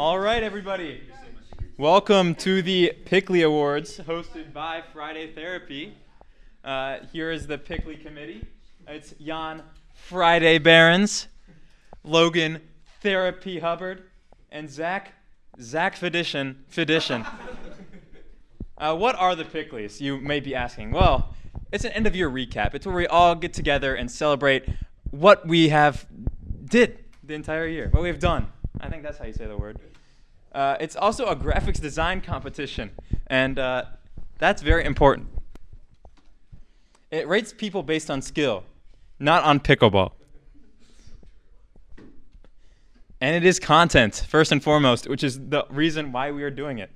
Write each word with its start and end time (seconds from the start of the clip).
All 0.00 0.18
right, 0.18 0.42
everybody. 0.42 1.02
Welcome 1.76 2.34
to 2.36 2.62
the 2.62 2.94
Picklie 3.04 3.42
Awards, 3.42 3.98
hosted 3.98 4.50
by 4.50 4.82
Friday 4.94 5.30
Therapy. 5.34 5.94
Uh, 6.64 7.00
here 7.12 7.30
is 7.30 7.46
the 7.46 7.58
Picklie 7.58 7.98
Committee. 7.98 8.42
It's 8.88 9.12
Jan 9.22 9.62
Friday 9.92 10.56
Barons, 10.56 11.28
Logan 12.02 12.62
Therapy 13.02 13.58
Hubbard, 13.58 14.04
and 14.50 14.70
Zach 14.70 15.12
Zach 15.60 15.96
Fedition 15.96 16.64
Fedition. 16.68 17.26
Uh, 18.78 18.96
what 18.96 19.14
are 19.16 19.36
the 19.36 19.44
Picklies? 19.44 20.00
You 20.00 20.18
may 20.18 20.40
be 20.40 20.54
asking. 20.54 20.92
Well, 20.92 21.34
it's 21.72 21.84
an 21.84 21.92
end 21.92 22.06
of 22.06 22.16
year 22.16 22.30
recap. 22.30 22.74
It's 22.74 22.86
where 22.86 22.96
we 22.96 23.06
all 23.06 23.34
get 23.34 23.52
together 23.52 23.94
and 23.94 24.10
celebrate 24.10 24.64
what 25.10 25.46
we 25.46 25.68
have 25.68 26.06
did 26.64 27.04
the 27.22 27.34
entire 27.34 27.66
year, 27.66 27.90
what 27.90 28.00
we 28.00 28.08
have 28.08 28.18
done. 28.18 28.50
I 28.80 28.88
think 28.88 29.02
that's 29.02 29.18
how 29.18 29.26
you 29.26 29.34
say 29.34 29.46
the 29.46 29.58
word. 29.58 29.78
Uh, 30.52 30.76
it's 30.80 30.96
also 30.96 31.26
a 31.26 31.36
graphics 31.36 31.80
design 31.80 32.20
competition, 32.20 32.90
and 33.28 33.58
uh, 33.58 33.84
that's 34.38 34.62
very 34.62 34.84
important. 34.84 35.28
It 37.10 37.28
rates 37.28 37.52
people 37.52 37.82
based 37.82 38.10
on 38.10 38.22
skill, 38.22 38.64
not 39.18 39.44
on 39.44 39.60
pickleball. 39.60 40.12
And 43.20 43.36
it 43.36 43.46
is 43.46 43.60
content, 43.60 44.24
first 44.28 44.50
and 44.50 44.62
foremost, 44.62 45.08
which 45.08 45.22
is 45.22 45.38
the 45.38 45.66
reason 45.68 46.10
why 46.10 46.30
we 46.30 46.42
are 46.42 46.50
doing 46.50 46.78
it. 46.78 46.90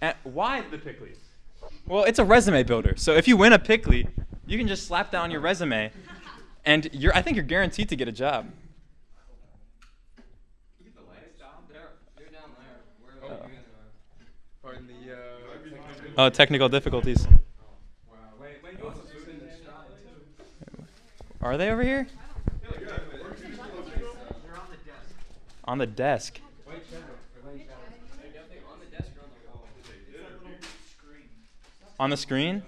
And 0.00 0.14
why 0.22 0.62
the 0.70 0.78
Picklies? 0.78 1.16
Well, 1.86 2.04
it's 2.04 2.20
a 2.20 2.24
resume 2.24 2.62
builder. 2.62 2.94
So 2.96 3.14
if 3.14 3.26
you 3.26 3.36
win 3.36 3.52
a 3.52 3.58
Picklie, 3.58 4.06
you 4.46 4.56
can 4.56 4.68
just 4.68 4.86
slap 4.86 5.10
that 5.10 5.18
on 5.18 5.30
your 5.30 5.40
resume, 5.40 5.90
and 6.64 6.88
you're, 6.92 7.14
I 7.16 7.22
think 7.22 7.36
you're 7.36 7.44
guaranteed 7.44 7.88
to 7.88 7.96
get 7.96 8.06
a 8.06 8.12
job. 8.12 8.50
Oh, 16.20 16.28
technical 16.28 16.68
difficulties. 16.68 17.28
Are 21.40 21.56
they 21.56 21.70
over 21.70 21.84
here? 21.84 22.08
On 25.66 25.78
the 25.78 25.86
desk. 25.86 26.40
On 32.00 32.10
the 32.10 32.16
screen? 32.16 32.64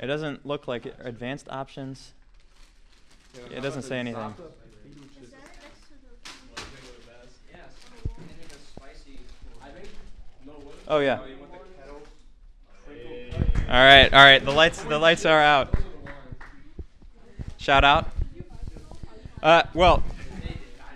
It 0.00 0.06
doesn't 0.06 0.46
look 0.46 0.68
like 0.68 0.86
it. 0.86 0.94
Advanced 1.00 1.48
options. 1.50 2.12
It 3.50 3.62
doesn't 3.62 3.82
say 3.82 3.98
anything. 3.98 4.32
Oh 10.88 10.98
yeah. 11.00 11.18
All 13.68 13.84
right, 13.84 14.12
all 14.12 14.24
right. 14.24 14.44
The 14.44 14.52
lights, 14.52 14.82
the 14.84 14.98
lights 14.98 15.26
are 15.26 15.40
out. 15.40 15.74
Shout 17.56 17.82
out. 17.82 18.08
Uh, 19.42 19.64
well, 19.74 20.04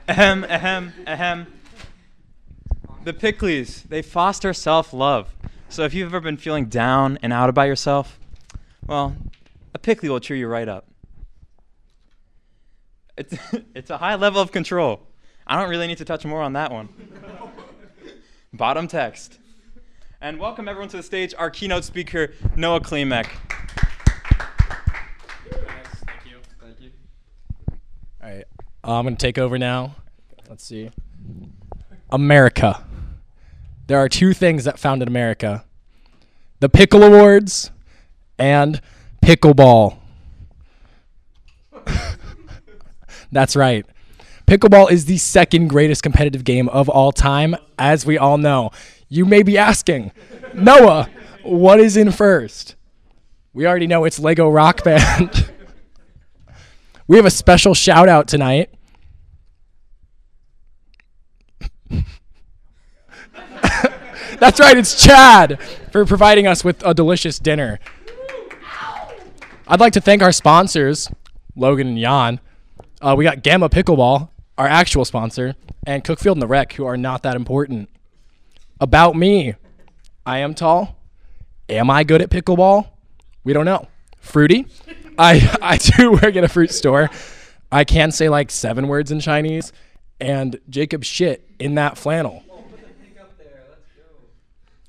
ahem, 0.08 0.44
ahem, 0.44 0.92
ahem. 1.04 1.46
The 3.02 3.12
Picklies, 3.12 3.82
they 3.88 4.02
foster 4.02 4.52
self-love. 4.52 5.34
So 5.68 5.82
if 5.82 5.94
you've 5.94 6.06
ever 6.06 6.20
been 6.20 6.36
feeling 6.36 6.66
down 6.66 7.18
and 7.22 7.32
out 7.32 7.48
about 7.48 7.64
yourself, 7.64 8.20
well, 8.86 9.16
a 9.74 9.78
Pickley 9.80 10.08
will 10.08 10.20
cheer 10.20 10.36
you 10.36 10.46
right 10.46 10.68
up. 10.68 10.86
It's, 13.16 13.34
it's 13.74 13.90
a 13.90 13.98
high 13.98 14.14
level 14.14 14.40
of 14.40 14.52
control. 14.52 15.08
I 15.44 15.60
don't 15.60 15.68
really 15.68 15.88
need 15.88 15.98
to 15.98 16.04
touch 16.04 16.24
more 16.24 16.42
on 16.42 16.52
that 16.52 16.70
one. 16.70 16.88
Bottom 18.52 18.86
text. 18.86 19.39
And 20.22 20.38
welcome 20.38 20.68
everyone 20.68 20.90
to 20.90 20.98
the 20.98 21.02
stage, 21.02 21.32
our 21.38 21.48
keynote 21.48 21.82
speaker, 21.82 22.34
Noah 22.54 22.82
Klimek. 22.82 23.26
All 28.22 28.28
right. 28.28 28.44
I'm 28.84 29.04
going 29.04 29.16
to 29.16 29.26
take 29.26 29.38
over 29.38 29.58
now. 29.58 29.96
Let's 30.46 30.62
see. 30.62 30.90
America. 32.10 32.84
There 33.86 33.96
are 33.96 34.10
two 34.10 34.34
things 34.34 34.64
that 34.64 34.78
founded 34.78 35.08
America 35.08 35.64
the 36.60 36.68
Pickle 36.68 37.02
Awards 37.02 37.70
and 38.38 38.82
pickleball. 39.24 39.96
That's 43.32 43.56
right. 43.56 43.86
Pickleball 44.46 44.90
is 44.90 45.06
the 45.06 45.16
second 45.16 45.68
greatest 45.68 46.02
competitive 46.02 46.44
game 46.44 46.68
of 46.68 46.90
all 46.90 47.10
time, 47.10 47.56
as 47.78 48.04
we 48.04 48.18
all 48.18 48.36
know. 48.36 48.70
You 49.12 49.24
may 49.24 49.42
be 49.42 49.58
asking, 49.58 50.12
Noah, 50.54 51.10
what 51.42 51.80
is 51.80 51.96
in 51.96 52.12
first? 52.12 52.76
We 53.52 53.66
already 53.66 53.88
know 53.88 54.04
it's 54.04 54.20
Lego 54.20 54.48
Rock 54.48 54.84
Band. 54.84 55.50
we 57.08 57.16
have 57.16 57.26
a 57.26 57.30
special 57.30 57.74
shout 57.74 58.08
out 58.08 58.28
tonight. 58.28 58.70
That's 64.38 64.60
right, 64.60 64.76
it's 64.78 65.04
Chad 65.04 65.60
for 65.90 66.06
providing 66.06 66.46
us 66.46 66.62
with 66.62 66.80
a 66.86 66.94
delicious 66.94 67.40
dinner. 67.40 67.80
I'd 69.66 69.80
like 69.80 69.94
to 69.94 70.00
thank 70.00 70.22
our 70.22 70.30
sponsors, 70.30 71.10
Logan 71.56 71.88
and 71.88 71.98
Jan. 71.98 72.38
Uh, 73.02 73.16
we 73.18 73.24
got 73.24 73.42
Gamma 73.42 73.68
Pickleball, 73.68 74.28
our 74.56 74.68
actual 74.68 75.04
sponsor, 75.04 75.56
and 75.84 76.04
Cookfield 76.04 76.36
and 76.36 76.42
the 76.42 76.46
Rec, 76.46 76.74
who 76.74 76.86
are 76.86 76.96
not 76.96 77.24
that 77.24 77.34
important. 77.34 77.88
About 78.80 79.14
me, 79.14 79.54
I 80.24 80.38
am 80.38 80.54
tall. 80.54 80.96
Am 81.68 81.90
I 81.90 82.02
good 82.02 82.22
at 82.22 82.30
pickleball? 82.30 82.88
We 83.44 83.52
don't 83.52 83.66
know. 83.66 83.86
Fruity, 84.18 84.66
I 85.18 85.56
I 85.60 85.76
do 85.76 86.12
work 86.12 86.36
at 86.36 86.44
a 86.44 86.48
fruit 86.48 86.72
store. 86.72 87.10
I 87.70 87.84
can 87.84 88.10
say 88.10 88.28
like 88.28 88.50
seven 88.50 88.88
words 88.88 89.10
in 89.10 89.20
Chinese, 89.20 89.72
and 90.20 90.58
Jacob 90.68 91.04
shit 91.04 91.48
in 91.58 91.74
that 91.76 91.98
flannel. 91.98 92.42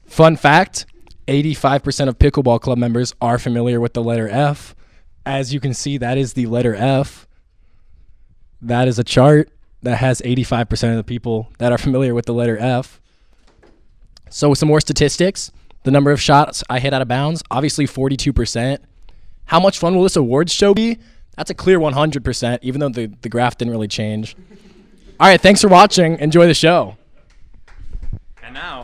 Fun 0.06 0.36
fact 0.36 0.86
85% 1.28 2.10
of 2.10 2.20
pickleball 2.20 2.60
club 2.60 2.78
members 2.78 3.14
are 3.22 3.40
familiar 3.40 3.80
with 3.80 3.94
the 3.94 4.04
letter 4.04 4.28
F. 4.28 4.76
As 5.26 5.54
you 5.54 5.60
can 5.60 5.74
see, 5.74 5.98
that 5.98 6.18
is 6.18 6.34
the 6.34 6.48
letter 6.48 6.76
F. 6.76 7.28
That 8.62 8.88
is 8.88 9.00
a 9.00 9.04
chart 9.04 9.50
that 9.84 9.98
has 9.98 10.22
85% 10.22 10.92
of 10.92 10.98
the 10.98 11.04
people 11.04 11.50
that 11.60 11.72
are 11.72 11.78
familiar 11.78 12.14
with 12.14 12.26
the 12.26 12.34
letter 12.34 12.58
F. 12.58 13.01
So, 14.34 14.48
with 14.48 14.60
some 14.60 14.70
more 14.70 14.80
statistics, 14.80 15.52
the 15.84 15.92
number 15.92 16.10
of 16.10 16.22
shots 16.22 16.64
I 16.70 16.80
hit 16.80 16.94
out 16.94 17.02
of 17.02 17.10
bounds, 17.10 17.44
obviously 17.52 17.86
42%. 17.86 18.78
How 19.46 19.60
much 19.60 19.78
fun 19.78 19.94
will 19.94 20.04
this 20.04 20.16
awards 20.16 20.54
show 20.54 20.74
be? 20.74 20.98
That's 21.36 21.52
a 21.52 21.54
clear 21.54 21.80
100%, 21.80 22.60
even 22.62 22.80
though 22.80 22.88
the, 22.88 23.08
the 23.22 23.28
graph 23.28 23.58
didn't 23.58 23.72
really 23.72 23.90
change. 23.90 24.38
All 25.20 25.28
right, 25.28 25.40
thanks 25.40 25.62
for 25.62 25.68
watching. 25.68 26.18
Enjoy 26.20 26.48
the 26.48 26.54
show. 26.54 26.96
And 28.42 28.54
now, 28.54 28.84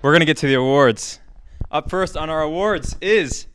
we're 0.00 0.12
going 0.12 0.20
to 0.20 0.26
get 0.26 0.38
to 0.38 0.46
the 0.46 0.54
awards. 0.54 1.20
Up 1.70 1.90
first 1.90 2.16
on 2.16 2.30
our 2.30 2.40
awards 2.40 2.96
is 3.02 3.46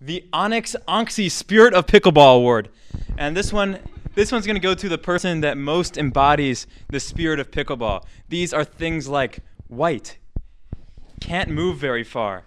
the 0.00 0.24
Onyx 0.32 0.76
Onxie 0.86 1.30
Spirit 1.30 1.74
of 1.74 1.86
Pickleball 1.86 2.36
Award. 2.36 2.68
And 3.18 3.36
this 3.36 3.52
one 3.52 3.80
this 4.14 4.32
one's 4.32 4.46
going 4.46 4.56
to 4.56 4.60
go 4.60 4.74
to 4.74 4.88
the 4.88 4.98
person 4.98 5.40
that 5.40 5.56
most 5.56 5.96
embodies 5.96 6.66
the 6.88 7.00
spirit 7.00 7.38
of 7.38 7.50
pickleball. 7.50 8.04
These 8.28 8.52
are 8.52 8.64
things 8.64 9.08
like 9.08 9.40
white, 9.68 10.18
can't 11.20 11.50
move 11.50 11.78
very 11.78 12.04
far, 12.04 12.44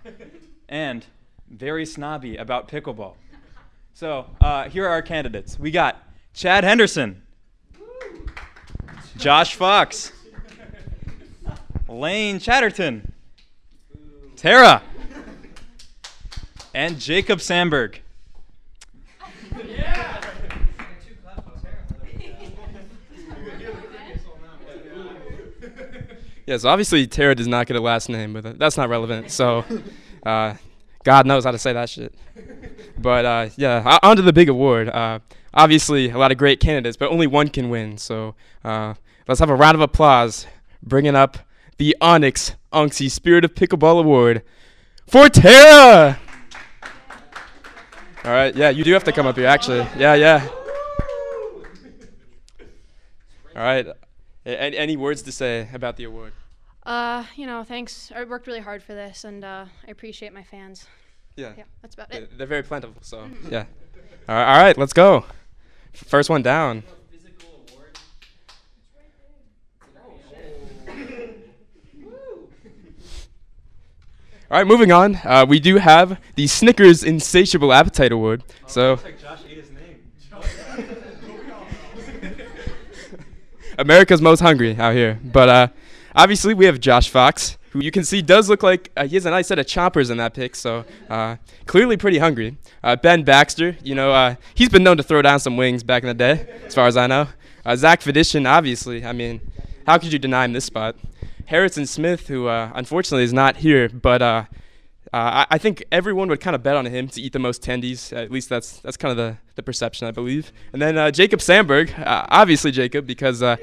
and 0.67 1.05
very 1.49 1.85
snobby 1.85 2.37
about 2.37 2.67
pickleball. 2.67 3.15
So 3.93 4.25
uh, 4.41 4.69
here 4.69 4.85
are 4.85 4.89
our 4.89 5.01
candidates. 5.01 5.59
We 5.59 5.71
got 5.71 6.01
Chad 6.33 6.63
Henderson, 6.63 7.21
Josh 9.17 9.55
Fox, 9.55 10.11
Lane 11.87 12.39
Chatterton, 12.39 13.13
Tara, 14.35 14.81
and 16.73 16.99
Jacob 16.99 17.39
Sandberg. 17.39 18.01
Yeah, 19.63 20.19
so 26.47 26.69
obviously 26.69 27.07
Tara 27.07 27.35
does 27.35 27.47
not 27.47 27.67
get 27.67 27.77
a 27.77 27.81
last 27.81 28.09
name, 28.09 28.33
but 28.33 28.59
that's 28.59 28.77
not 28.77 28.89
relevant. 28.89 29.31
So, 29.31 29.65
uh, 30.25 30.55
God 31.03 31.25
knows 31.25 31.43
how 31.43 31.51
to 31.51 31.57
say 31.57 31.73
that 31.73 31.89
shit. 31.89 32.15
But 32.97 33.25
uh, 33.25 33.49
yeah, 33.57 33.99
on 34.03 34.15
to 34.15 34.21
the 34.21 34.33
big 34.33 34.49
award. 34.49 34.89
Uh, 34.89 35.19
obviously, 35.53 36.09
a 36.09 36.17
lot 36.17 36.31
of 36.31 36.37
great 36.37 36.59
candidates, 36.59 36.97
but 36.97 37.09
only 37.09 37.27
one 37.27 37.49
can 37.49 37.69
win. 37.69 37.97
So 37.97 38.35
uh, 38.63 38.93
let's 39.27 39.39
have 39.39 39.49
a 39.49 39.55
round 39.55 39.75
of 39.75 39.81
applause, 39.81 40.47
bringing 40.81 41.15
up 41.15 41.37
the 41.77 41.95
Onyx 41.99 42.55
Unksy 42.71 43.09
Spirit 43.09 43.43
of 43.43 43.53
Pickleball 43.53 43.99
Award 43.99 44.43
for 45.07 45.27
Tara. 45.29 46.19
All 48.23 48.31
right. 48.31 48.55
Yeah, 48.55 48.69
you 48.69 48.85
do 48.85 48.93
have 48.93 49.03
to 49.03 49.11
come 49.11 49.27
up 49.27 49.35
here, 49.35 49.47
actually. 49.47 49.85
Yeah, 49.97 50.13
yeah. 50.13 50.47
All 53.55 53.61
right. 53.61 53.87
A- 54.45 54.61
Any, 54.61 54.77
any 54.77 54.97
words 54.97 55.21
to 55.23 55.31
say 55.31 55.67
about 55.73 55.97
the 55.97 56.03
award? 56.05 56.33
Uh, 56.85 57.23
you 57.35 57.45
know, 57.45 57.63
thanks. 57.63 58.11
I 58.15 58.23
worked 58.25 58.45
really 58.47 58.59
hard 58.59 58.83
for 58.83 58.93
this, 58.93 59.23
and 59.23 59.43
uh, 59.43 59.65
I 59.87 59.91
appreciate 59.91 60.33
my 60.33 60.43
fans. 60.43 60.85
Yeah. 61.35 61.53
Yeah, 61.57 61.63
that's 61.81 61.95
about 61.95 62.09
They- 62.09 62.17
it. 62.19 62.37
They're 62.37 62.47
very 62.47 62.63
plentiful, 62.63 62.97
so 63.01 63.27
yeah. 63.49 63.65
All 64.27 64.35
right, 64.35 64.55
all 64.57 64.63
right, 64.63 64.77
let's 64.77 64.93
go. 64.93 65.25
F- 65.93 66.03
First 66.07 66.29
one 66.29 66.41
down. 66.41 66.83
All 74.51 74.59
right, 74.59 74.67
moving 74.67 74.91
on. 74.91 75.15
Uh, 75.23 75.45
we 75.47 75.59
do 75.59 75.77
have 75.77 76.19
the 76.35 76.45
Snickers 76.47 77.03
Insatiable 77.03 77.73
Appetite 77.73 78.11
Award. 78.11 78.43
So 78.67 78.97
Josh 79.19 79.39
ate 79.49 79.57
his 79.57 79.71
name. 79.71 80.01
America's 83.77 84.21
most 84.21 84.39
hungry 84.39 84.75
out 84.77 84.93
here. 84.93 85.19
But 85.23 85.49
uh, 85.49 85.67
obviously, 86.15 86.53
we 86.53 86.65
have 86.65 86.79
Josh 86.79 87.09
Fox, 87.09 87.57
who 87.71 87.79
you 87.81 87.91
can 87.91 88.03
see 88.03 88.21
does 88.21 88.49
look 88.49 88.63
like 88.63 88.91
uh, 88.95 89.07
he 89.07 89.15
has 89.15 89.25
a 89.25 89.31
nice 89.31 89.47
set 89.47 89.59
of 89.59 89.65
chompers 89.65 90.11
in 90.11 90.17
that 90.17 90.33
pic. 90.33 90.55
So 90.55 90.85
uh, 91.09 91.37
clearly 91.65 91.97
pretty 91.97 92.19
hungry. 92.19 92.57
Uh, 92.83 92.95
ben 92.95 93.23
Baxter, 93.23 93.75
you 93.83 93.95
know, 93.95 94.11
uh, 94.11 94.35
he's 94.53 94.69
been 94.69 94.83
known 94.83 94.97
to 94.97 95.03
throw 95.03 95.21
down 95.21 95.39
some 95.39 95.57
wings 95.57 95.83
back 95.83 96.03
in 96.03 96.07
the 96.07 96.13
day, 96.13 96.47
as 96.65 96.75
far 96.75 96.87
as 96.87 96.97
I 96.97 97.07
know. 97.07 97.27
Uh, 97.65 97.75
Zach 97.75 98.01
Fedishin, 98.01 98.47
obviously. 98.47 99.05
I 99.05 99.13
mean, 99.13 99.41
how 99.87 99.97
could 99.97 100.13
you 100.13 100.19
deny 100.19 100.45
him 100.45 100.53
this 100.53 100.65
spot? 100.65 100.95
Harrison 101.45 101.85
Smith, 101.85 102.27
who 102.27 102.47
unfortunately 102.47 103.23
is 103.23 103.33
not 103.33 103.57
here, 103.57 103.89
but 103.89 104.47
uh, 105.13 105.45
I, 105.49 105.55
I 105.55 105.57
think 105.59 105.83
everyone 105.91 106.27
would 106.29 106.41
kind 106.41 106.55
of 106.55 106.63
bet 106.63 106.75
on 106.75 106.85
him 106.85 107.07
to 107.09 107.21
eat 107.21 107.33
the 107.33 107.39
most 107.39 107.61
tendies. 107.61 108.11
At 108.11 108.31
least 108.31 108.49
that's 108.49 108.79
that's 108.79 108.97
kind 108.97 109.11
of 109.11 109.17
the, 109.17 109.37
the 109.53 109.61
perception, 109.61 110.07
I 110.07 110.11
believe. 110.11 110.51
And 110.73 110.81
then 110.81 110.97
uh, 110.97 111.11
Jacob 111.11 111.39
Sandberg, 111.39 111.93
uh, 111.99 112.25
obviously 112.29 112.71
Jacob, 112.71 113.05
because 113.05 113.43
uh, 113.43 113.57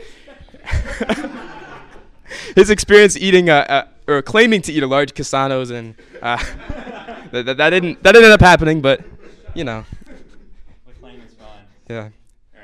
his 2.54 2.70
experience 2.70 3.16
eating 3.16 3.50
uh, 3.50 3.66
uh, 3.68 4.12
or 4.12 4.22
claiming 4.22 4.62
to 4.62 4.72
eat 4.72 4.84
a 4.84 4.86
large 4.86 5.12
Cassano's, 5.12 5.70
and 5.70 5.96
uh, 6.22 6.36
that, 7.32 7.46
that, 7.46 7.56
that 7.56 7.70
didn't 7.70 8.00
that 8.04 8.12
didn't 8.12 8.26
end 8.26 8.34
up 8.34 8.40
happening. 8.40 8.80
But 8.80 9.04
you 9.54 9.64
know, 9.64 9.84
McLean 10.86 11.20
is 11.20 11.34
fine. 11.34 11.64
yeah. 11.88 12.08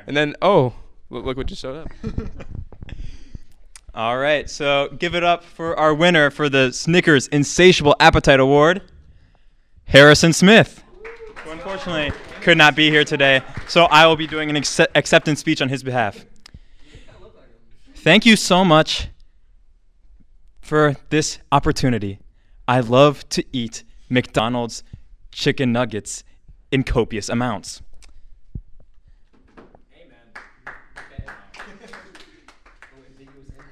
And 0.07 0.17
then 0.17 0.37
oh, 0.41 0.75
look, 1.11 1.25
look 1.25 1.37
what 1.37 1.47
just 1.47 1.61
showed 1.61 1.77
up. 1.77 1.89
All 3.97 4.19
right, 4.19 4.51
so 4.51 4.91
give 4.99 5.15
it 5.15 5.25
up 5.25 5.43
for 5.43 5.75
our 5.79 5.95
winner 5.95 6.31
for 6.31 6.51
the 6.51 6.71
Snickers 6.71 7.29
Insatiable 7.29 7.97
Appetite 7.99 8.41
Award, 8.41 8.83
Harrison 9.85 10.35
Smith. 10.35 10.85
Who 11.37 11.51
unfortunately 11.51 12.13
could 12.43 12.59
not 12.59 12.77
be 12.77 12.91
here 12.91 13.05
today, 13.05 13.41
so 13.67 13.85
I 13.85 14.07
will 14.07 14.17
be 14.17 14.27
doing 14.27 14.51
an 14.51 14.57
acce- 14.57 14.87
acceptance 14.95 15.41
speech 15.41 15.63
on 15.63 15.71
his 15.71 15.83
behalf. 15.83 16.27
Thank 17.95 18.27
you 18.27 18.37
so 18.37 18.67
much 18.67 19.09
for 20.61 20.97
this 21.09 21.39
opportunity. 21.51 22.19
I 22.69 22.81
love 22.81 23.27
to 23.31 23.43
eat 23.51 23.83
McDonald's 24.11 24.85
chicken 25.33 25.73
nuggets 25.73 26.23
in 26.71 26.85
copious 26.85 27.31
amounts. 27.31 27.81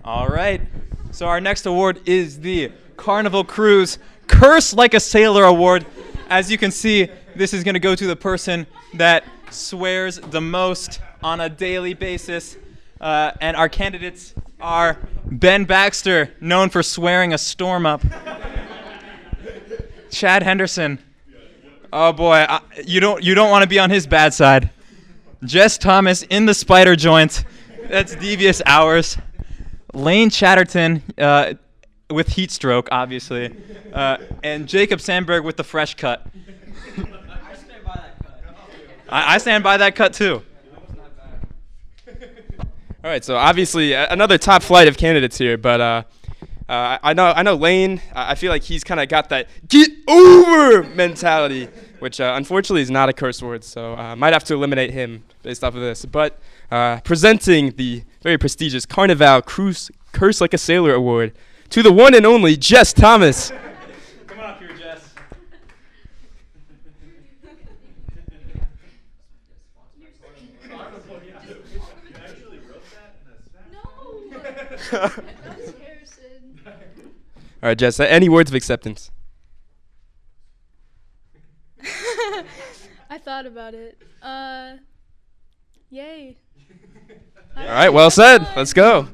All 0.05 0.29
right. 0.29 0.61
So 1.12 1.27
our 1.27 1.41
next 1.41 1.65
award 1.65 1.99
is 2.05 2.41
the 2.41 2.71
Carnival 2.99 3.43
Cruise 3.43 3.99
Curse 4.27 4.75
Like 4.75 4.93
a 4.93 5.01
Sailor 5.01 5.45
Award. 5.45 5.87
As 6.29 6.51
you 6.51 6.59
can 6.59 6.71
see, 6.71 7.09
this 7.35 7.55
is 7.55 7.65
going 7.65 7.73
to 7.73 7.81
go 7.81 7.95
to 7.95 8.06
the 8.06 8.15
person 8.15 8.67
that 8.93 9.25
swears 9.51 10.17
the 10.19 10.43
most 10.43 11.01
on 11.23 11.41
a 11.41 11.49
daily 11.49 11.95
basis. 11.95 12.59
Uh, 13.01 13.33
and 13.41 13.56
our 13.56 13.71
candidates 13.71 14.35
are 14.61 14.99
Ben 15.25 15.65
Baxter, 15.65 16.35
known 16.39 16.69
for 16.69 16.83
swearing 16.83 17.33
a 17.33 17.39
storm 17.39 17.87
up. 17.87 18.03
Chad 20.11 20.43
Henderson. 20.43 20.99
Oh 21.91 22.12
boy, 22.12 22.45
I, 22.47 22.61
you 22.85 23.01
don't 23.01 23.23
you 23.23 23.35
don't 23.35 23.51
want 23.51 23.62
to 23.62 23.69
be 23.69 23.79
on 23.79 23.89
his 23.89 24.06
bad 24.06 24.35
side. 24.35 24.71
Jess 25.45 25.79
Thomas 25.79 26.25
in 26.25 26.45
the 26.45 26.55
spider 26.55 26.95
joint. 26.95 27.45
That's 27.89 28.15
devious 28.17 28.61
hours. 28.67 29.17
Lane 29.94 30.29
Chatterton 30.31 31.02
uh, 31.19 31.55
with 32.11 32.29
heat 32.29 32.50
stroke, 32.50 32.88
obviously, 32.91 33.55
uh, 33.93 34.19
and 34.43 34.69
Jacob 34.69 35.00
Sandberg 35.00 35.44
with 35.44 35.56
the 35.56 35.64
fresh 35.64 35.94
cut. 35.94 36.26
I, 39.08 39.35
I 39.35 39.38
stand 39.38 39.62
by 39.62 39.76
that 39.76 39.94
cut 39.94 40.12
too. 40.12 40.43
All 43.05 43.11
right, 43.11 43.25
so 43.25 43.37
obviously 43.37 43.93
another 43.93 44.38
top 44.38 44.62
flight 44.62 44.88
of 44.88 44.96
candidates 44.96 45.37
here, 45.37 45.58
but 45.58 45.81
uh, 45.81 46.02
uh, 46.69 46.99
I 47.02 47.12
know 47.12 47.26
I 47.37 47.43
know 47.43 47.55
Lane. 47.55 48.00
I 48.14 48.32
I 48.32 48.35
feel 48.35 48.50
like 48.50 48.62
he's 48.62 48.82
kind 48.82 48.99
of 48.99 49.08
got 49.08 49.29
that 49.29 49.49
get 49.69 49.91
over 50.08 50.85
mentality, 50.85 51.69
which 51.99 52.19
uh, 52.20 52.32
unfortunately 52.37 52.81
is 52.81 52.91
not 52.91 53.11
a 53.11 53.12
curse 53.12 53.43
word, 53.43 53.62
so 53.62 53.93
I 53.93 54.12
uh, 54.12 54.17
might 54.17 54.32
have 54.32 54.44
to 54.44 54.55
eliminate 54.55 54.91
him 54.91 55.25
based 55.43 55.62
off 55.62 55.75
of 55.75 55.82
this. 55.82 56.06
But 56.06 56.38
uh, 56.75 57.00
presenting 57.05 57.71
the 57.76 58.03
very 58.23 58.37
prestigious 58.37 58.85
Carnival 58.85 59.41
Cruise 59.43 59.93
Curse 60.12 60.41
Like 60.41 60.53
a 60.53 60.59
Sailor 60.59 60.93
Award 60.93 61.32
to 61.71 61.82
the 61.85 61.93
one 61.93 62.15
and 62.15 62.26
only 62.26 62.56
Jess 62.56 62.93
Thomas. 62.93 63.50
Come 64.26 64.41
on 64.41 64.44
up 64.47 64.59
here, 64.59 64.76
Jess. 64.76 65.15
All 77.62 77.69
right, 77.70 77.79
Jess. 77.79 77.99
uh, 77.99 78.05
Any 78.05 78.29
words 78.29 78.50
of 78.50 78.55
acceptance? 78.55 79.11
I 83.11 83.19
thought 83.19 83.47
about 83.47 83.75
it. 83.75 84.00
Uh, 84.23 84.75
yay. 85.91 86.37
All 87.56 87.65
right, 87.65 87.89
well 87.89 88.11
said. 88.11 88.47
Let's 88.56 88.73
go. 88.73 89.09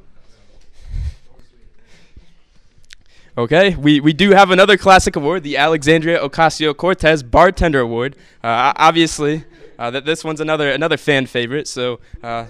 Okay, 3.38 3.74
we, 3.76 4.00
we 4.00 4.12
do 4.12 4.30
have 4.30 4.50
another 4.50 4.76
classic 4.76 5.16
award, 5.16 5.42
the 5.42 5.56
Alexandria 5.56 6.20
Ocasio 6.20 6.76
Cortez 6.76 7.22
Bartender 7.22 7.80
Award. 7.80 8.16
Uh, 8.42 8.72
obviously, 8.76 9.44
uh, 9.78 9.90
that 9.90 10.04
this 10.04 10.24
one's 10.24 10.40
another 10.40 10.70
another 10.70 10.96
fan 10.96 11.26
favorite. 11.26 11.68
So, 11.68 12.00
uh, 12.22 12.46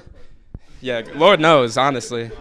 yeah, 0.80 1.02
Lord 1.14 1.40
knows, 1.40 1.76
honestly. 1.76 2.30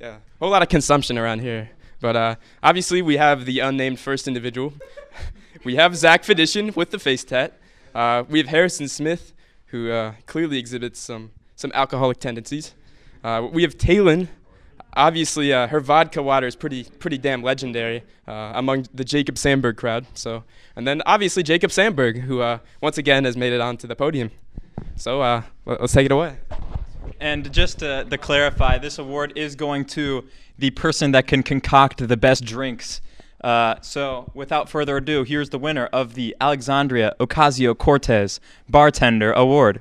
Yeah, 0.00 0.16
a 0.16 0.20
whole 0.38 0.48
lot 0.48 0.62
of 0.62 0.70
consumption 0.70 1.18
around 1.18 1.40
here. 1.40 1.72
But 2.00 2.16
uh, 2.16 2.34
obviously, 2.62 3.02
we 3.02 3.18
have 3.18 3.44
the 3.44 3.60
unnamed 3.60 4.00
first 4.00 4.26
individual. 4.26 4.72
we 5.64 5.76
have 5.76 5.94
Zach 5.94 6.22
Fedishin 6.22 6.74
with 6.74 6.90
the 6.90 6.98
face 6.98 7.22
tat. 7.22 7.60
Uh, 7.94 8.24
we 8.26 8.38
have 8.38 8.48
Harrison 8.48 8.88
Smith, 8.88 9.34
who 9.70 9.90
uh, 9.90 10.14
clearly 10.26 10.58
exhibits 10.58 11.00
some 11.00 11.30
some 11.56 11.70
alcoholic 11.74 12.18
tendencies. 12.18 12.74
Uh, 13.22 13.48
we 13.52 13.62
have 13.62 13.76
Talon. 13.76 14.28
Obviously, 14.94 15.52
uh, 15.52 15.68
her 15.68 15.78
vodka 15.78 16.22
water 16.22 16.46
is 16.46 16.56
pretty 16.56 16.84
pretty 16.84 17.18
damn 17.18 17.42
legendary 17.42 18.02
uh, 18.26 18.52
among 18.54 18.86
the 18.92 19.04
Jacob 19.04 19.38
Sandberg 19.38 19.76
crowd. 19.76 20.06
So, 20.14 20.44
and 20.74 20.86
then 20.86 21.02
obviously 21.06 21.42
Jacob 21.42 21.70
Sandberg, 21.70 22.20
who 22.22 22.40
uh, 22.40 22.58
once 22.80 22.98
again 22.98 23.24
has 23.24 23.36
made 23.36 23.52
it 23.52 23.60
onto 23.60 23.86
the 23.86 23.94
podium. 23.94 24.30
So 24.96 25.20
uh, 25.20 25.42
let- 25.66 25.80
let's 25.80 25.92
take 25.92 26.06
it 26.06 26.12
away. 26.12 26.36
And 27.20 27.52
just 27.52 27.80
to, 27.80 28.04
to 28.04 28.18
clarify, 28.18 28.78
this 28.78 28.98
award 28.98 29.34
is 29.36 29.54
going 29.54 29.84
to 29.86 30.24
the 30.58 30.70
person 30.70 31.12
that 31.12 31.26
can 31.26 31.42
concoct 31.42 32.08
the 32.08 32.16
best 32.16 32.44
drinks. 32.44 33.00
Uh, 33.40 33.76
so, 33.80 34.30
without 34.34 34.68
further 34.68 34.98
ado, 34.98 35.22
here's 35.22 35.48
the 35.48 35.58
winner 35.58 35.86
of 35.86 36.14
the 36.14 36.36
Alexandria 36.40 37.14
Ocasio 37.18 37.76
Cortez 37.76 38.38
Bartender 38.68 39.32
Award. 39.32 39.80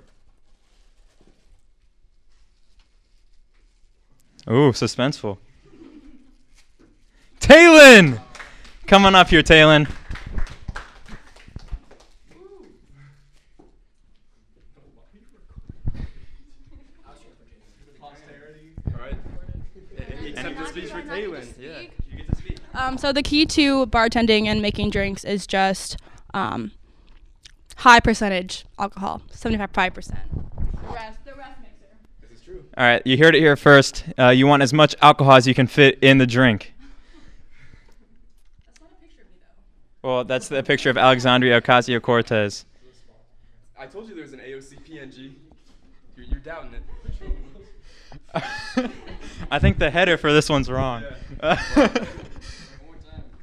Ooh, 4.49 4.71
suspenseful. 4.71 5.37
Talon! 7.39 8.19
Come 8.87 9.05
on 9.05 9.13
up 9.13 9.29
here, 9.29 9.43
Talon. 9.43 9.87
Um, 22.79 22.97
so 22.97 23.11
the 23.11 23.21
key 23.21 23.45
to 23.45 23.87
bartending 23.87 24.45
and 24.45 24.61
making 24.61 24.89
drinks 24.89 25.25
is 25.25 25.45
just 25.45 25.97
um, 26.33 26.71
high 27.75 27.99
percentage 27.99 28.65
alcohol, 28.77 29.21
75 29.31 29.93
percent. 29.93 30.19
The 30.31 30.93
rest, 30.93 31.19
the 31.25 31.35
rest 31.35 31.59
mixer. 31.61 31.97
This 32.21 32.39
is 32.39 32.45
true. 32.45 32.63
All 32.77 32.85
right, 32.85 33.05
you 33.05 33.17
heard 33.17 33.35
it 33.35 33.39
here 33.39 33.57
first. 33.57 34.05
Uh, 34.17 34.29
you 34.29 34.47
want 34.47 34.63
as 34.63 34.71
much 34.71 34.95
alcohol 35.01 35.33
as 35.33 35.45
you 35.45 35.53
can 35.53 35.67
fit 35.67 35.99
in 36.01 36.19
the 36.19 36.25
drink. 36.25 36.73
That's 38.65 38.79
not 38.79 38.91
a 38.91 39.01
picture 39.01 39.21
of 39.23 39.27
me 39.27 39.33
though. 40.01 40.07
Well, 40.07 40.23
that's 40.23 40.47
the 40.47 40.63
picture 40.63 40.89
of 40.89 40.97
Alexandria 40.97 41.61
Ocasio 41.61 42.01
Cortez. 42.01 42.65
I 43.77 43.87
told 43.87 44.07
you 44.07 44.15
there 44.15 44.23
was 44.23 44.33
an 44.33 44.39
AOC 44.39 44.87
PNG. 44.87 45.33
You're, 46.15 46.25
you're 46.27 46.39
doubting 46.39 46.73
it. 46.73 46.83
I 49.51 49.59
think 49.59 49.79
the 49.79 49.89
header 49.89 50.17
for 50.17 50.31
this 50.31 50.47
one's 50.47 50.69
wrong. 50.69 51.03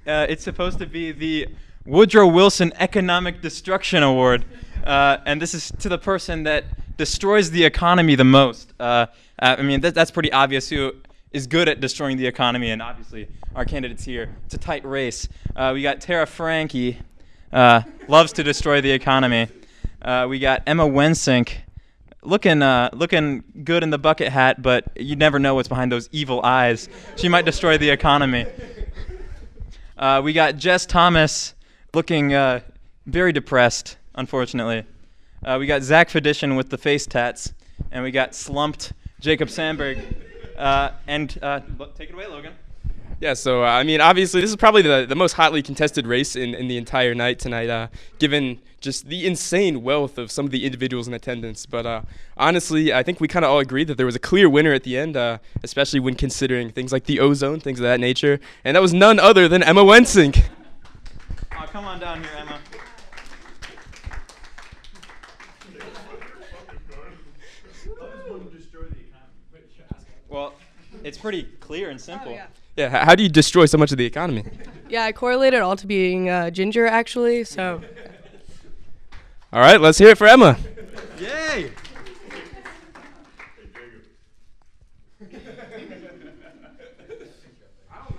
Uh, 0.07 0.25
it's 0.29 0.45
supposed 0.45 0.79
to 0.79 0.87
be 0.87 1.11
the 1.11 1.49
Woodrow 1.85 2.29
Wilson 2.29 2.73
Economic 2.79 3.43
Destruction 3.43 4.05
Award, 4.05 4.45
uh, 4.85 5.17
and 5.27 5.43
this 5.43 5.53
is 5.53 5.73
to 5.81 5.89
the 5.89 5.99
person 5.99 6.45
that 6.45 6.65
destroys 6.97 7.51
the 7.51 7.65
economy 7.65 8.15
the 8.15 8.23
most. 8.23 8.73
Uh, 8.79 9.07
I 9.41 9.63
mean, 9.63 9.81
that, 9.81 9.97
that's 9.97 10.13
pretty 10.13 10.31
obvious 10.31 10.69
who 10.69 10.93
is 11.33 11.49
good 11.49 11.69
at 11.69 11.81
destroying 11.81 12.19
the 12.19 12.27
economy, 12.27 12.71
and 12.71 12.81
obviously 12.81 13.27
our 13.57 13.65
candidates 13.65 14.05
here. 14.05 14.31
It's 14.45 14.55
a 14.55 14.59
tight 14.59 14.85
race. 14.85 15.29
Uh, 15.57 15.73
we 15.75 15.83
got 15.83 16.01
Tara 16.01 16.27
Franke, 16.27 16.99
uh, 17.53 17.83
loves 18.07 18.33
to 18.35 18.45
destroy 18.45 18.81
the 18.81 18.93
economy. 18.93 19.49
Uh, 20.01 20.27
we 20.31 20.39
got 20.39 20.63
Emma 20.69 20.87
Wensink, 20.87 21.57
looking 22.23 22.63
uh, 22.63 22.91
looking 22.93 23.43
good 23.65 23.83
in 23.83 23.91
the 23.91 23.99
bucket 23.99 24.29
hat, 24.29 24.63
but 24.63 24.85
you 24.97 25.17
never 25.17 25.41
know 25.41 25.57
what's 25.57 25.69
behind 25.69 25.91
those 25.91 26.09
evil 26.13 26.43
eyes. 26.45 26.89
She 27.17 27.29
might 27.29 27.45
destroy 27.45 27.77
the 27.77 27.91
economy. 27.91 28.47
Uh, 29.97 30.21
we 30.23 30.35
got 30.35 30.57
Jess 30.57 30.85
Thomas, 30.85 31.55
looking 31.95 32.35
uh, 32.35 32.61
very 33.07 33.33
depressed, 33.33 33.97
unfortunately. 34.15 34.85
Uh, 35.43 35.57
we 35.59 35.67
got 35.67 35.83
Zach 35.83 36.11
Fedition 36.11 36.55
with 36.55 36.69
the 36.69 36.77
face 36.77 37.07
tats, 37.07 37.55
and 37.91 38.05
we 38.05 38.11
got 38.11 38.35
slumped 38.35 38.93
Jacob 39.21 39.49
Sandberg. 39.49 39.99
Uh, 40.59 40.91
and 41.07 41.39
uh, 41.41 41.61
take 41.97 42.11
it 42.11 42.15
away, 42.15 42.27
Logan. 42.27 42.53
Yeah, 43.19 43.33
so 43.33 43.65
uh, 43.65 43.69
I 43.69 43.83
mean, 43.83 44.03
obviously, 44.03 44.43
this 44.43 44.51
is 44.51 44.57
probably 44.57 44.83
the, 44.83 45.07
the 45.09 45.15
most 45.15 45.33
hotly 45.33 45.63
contested 45.63 46.07
race 46.07 46.37
in, 46.37 46.55
in 46.55 46.69
the 46.69 46.77
entire 46.77 47.15
night 47.15 47.39
tonight, 47.39 47.71
uh, 47.71 47.89
given 48.19 48.61
just 48.81 49.07
the 49.07 49.27
insane 49.27 49.83
wealth 49.83 50.19
of 50.19 50.31
some 50.31 50.45
of 50.45 50.51
the 50.51 50.67
individuals 50.67 51.09
in 51.09 51.15
attendance. 51.15 51.65
But 51.65 51.87
uh, 51.87 52.03
honestly, 52.37 52.93
I 52.93 53.03
think 53.03 53.19
we 53.19 53.27
kind 53.27 53.43
of 53.43 53.51
all 53.51 53.59
agreed 53.59 53.89
that 53.89 53.97
there 53.97 54.05
was 54.05 54.17
a 54.17 54.21
clear 54.21 54.51
winner 54.51 54.75
at 54.75 54.83
the 54.83 54.99
end, 54.99 55.17
uh, 55.17 55.39
especially 55.63 55.99
when 55.99 56.15
considering 56.15 56.71
things 56.71 56.93
like 56.93 57.05
the 57.05 57.19
ozone, 57.19 57.59
things 57.59 57.81
of 57.81 57.85
that 57.85 58.01
nature. 58.01 58.39
And 58.65 58.77
that 58.77 58.83
was 58.83 58.93
none 58.93 59.19
other 59.19 59.49
than 59.49 59.63
Emma 59.63 59.83
Wensink. 59.83 60.45
Oh, 61.53 61.67
come 61.69 61.87
on 61.87 61.99
down 61.99 62.23
here, 62.23 62.33
Emma. 62.37 62.59
Well, 70.29 70.53
it's 71.03 71.17
pretty 71.17 71.45
clear 71.61 71.89
and 71.89 71.99
simple. 71.99 72.33
yeah. 72.33 72.49
Yeah, 72.77 73.05
how 73.05 73.15
do 73.15 73.23
you 73.23 73.29
destroy 73.29 73.67
so 73.67 73.79
much 73.79 73.91
of 73.91 73.99
the 73.99 74.05
economy? 74.05 74.45
Yeah, 74.89 75.05
I 75.05 75.13
correlated 75.13 75.61
all 75.61 75.77
to 75.77 75.87
being 75.87 76.29
uh, 76.29 76.51
ginger 76.51 76.87
actually. 76.87 77.45
So 77.45 77.83
All 79.53 79.61
right, 79.61 79.81
let's 79.81 79.99
hear 79.99 80.11
it 80.11 80.19
for 80.19 80.27
Emma. 80.27 80.59
Yay! 81.19 81.73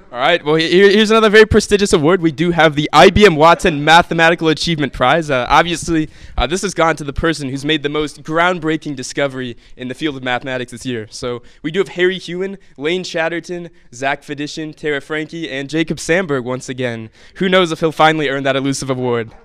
All 0.10 0.18
right. 0.20 0.44
Well, 0.44 0.56
here, 0.56 0.90
here's 0.90 1.12
another 1.12 1.30
very 1.30 1.46
prestigious 1.46 1.92
award. 1.92 2.22
We 2.22 2.32
do 2.32 2.52
have 2.52 2.76
the 2.76 2.90
IBM 2.94 3.36
Watson 3.36 3.84
Mathematical 3.84 4.48
Achievement 4.48 4.94
Prize. 4.94 5.30
Uh, 5.30 5.46
obviously, 5.50 6.10
uh, 6.38 6.48
this 6.48 6.62
has 6.62 6.74
gone 6.74 6.96
to 6.96 7.04
the 7.04 7.12
person 7.12 7.50
who's 7.50 7.66
made 7.66 7.84
the 7.84 7.90
most 7.90 8.24
groundbreaking 8.24 8.96
discovery 8.96 9.58
in 9.76 9.90
the 9.90 9.94
field 9.94 10.16
of 10.16 10.24
mathematics 10.24 10.72
this 10.72 10.86
year. 10.86 11.08
So 11.10 11.44
we 11.62 11.72
do 11.72 11.80
have 11.80 11.90
Harry 11.90 12.20
Hewen, 12.20 12.58
Lane 12.78 13.04
Chatterton, 13.04 13.70
Zach 13.94 14.24
Fedition, 14.24 14.74
Tara 14.74 15.02
Franke, 15.02 15.50
and 15.52 15.70
Jacob 15.70 16.00
Sandberg 16.00 16.46
once 16.46 16.70
again. 16.70 17.10
Who 17.36 17.50
knows 17.50 17.74
if 17.74 17.82
he'll 17.82 17.92
finally 17.92 18.30
earn 18.30 18.44
that 18.44 18.56
elusive 18.56 18.90
award? 18.90 19.32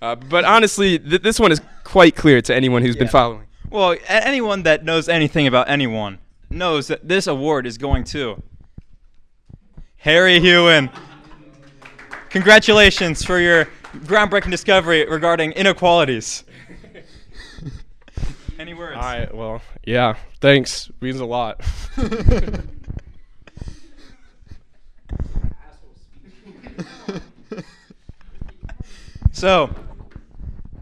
Uh, 0.00 0.16
but 0.16 0.44
honestly, 0.44 0.98
th- 0.98 1.22
this 1.22 1.38
one 1.38 1.52
is 1.52 1.60
quite 1.84 2.16
clear 2.16 2.42
to 2.42 2.52
anyone 2.52 2.82
who's 2.82 2.96
been 2.96 3.06
following. 3.06 3.44
Well, 3.70 3.92
a- 3.92 4.26
anyone 4.26 4.64
that 4.64 4.84
knows 4.84 5.08
anything 5.08 5.46
about 5.46 5.70
anyone 5.70 6.18
knows 6.52 6.88
that 6.88 7.08
this 7.08 7.26
award 7.26 7.66
is 7.66 7.78
going 7.78 8.04
to 8.04 8.42
Harry 9.96 10.40
Hewen. 10.40 10.90
Congratulations 12.30 13.24
for 13.24 13.38
your 13.38 13.68
groundbreaking 13.98 14.50
discovery 14.50 15.06
regarding 15.06 15.52
inequalities. 15.52 16.44
Any 18.58 18.74
words? 18.74 18.96
All 18.96 19.02
right. 19.02 19.34
Well, 19.34 19.62
yeah. 19.84 20.16
Thanks. 20.40 20.90
Means 21.00 21.20
a 21.20 21.26
lot. 21.26 21.60
So, 29.42 29.74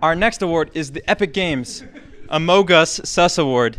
our 0.03 0.15
next 0.15 0.43
award 0.43 0.71
is 0.75 0.93
the 0.93 1.09
Epic 1.09 1.33
Games 1.33 1.83
Amogus 2.29 3.07
Sus 3.07 3.39
Award. 3.39 3.79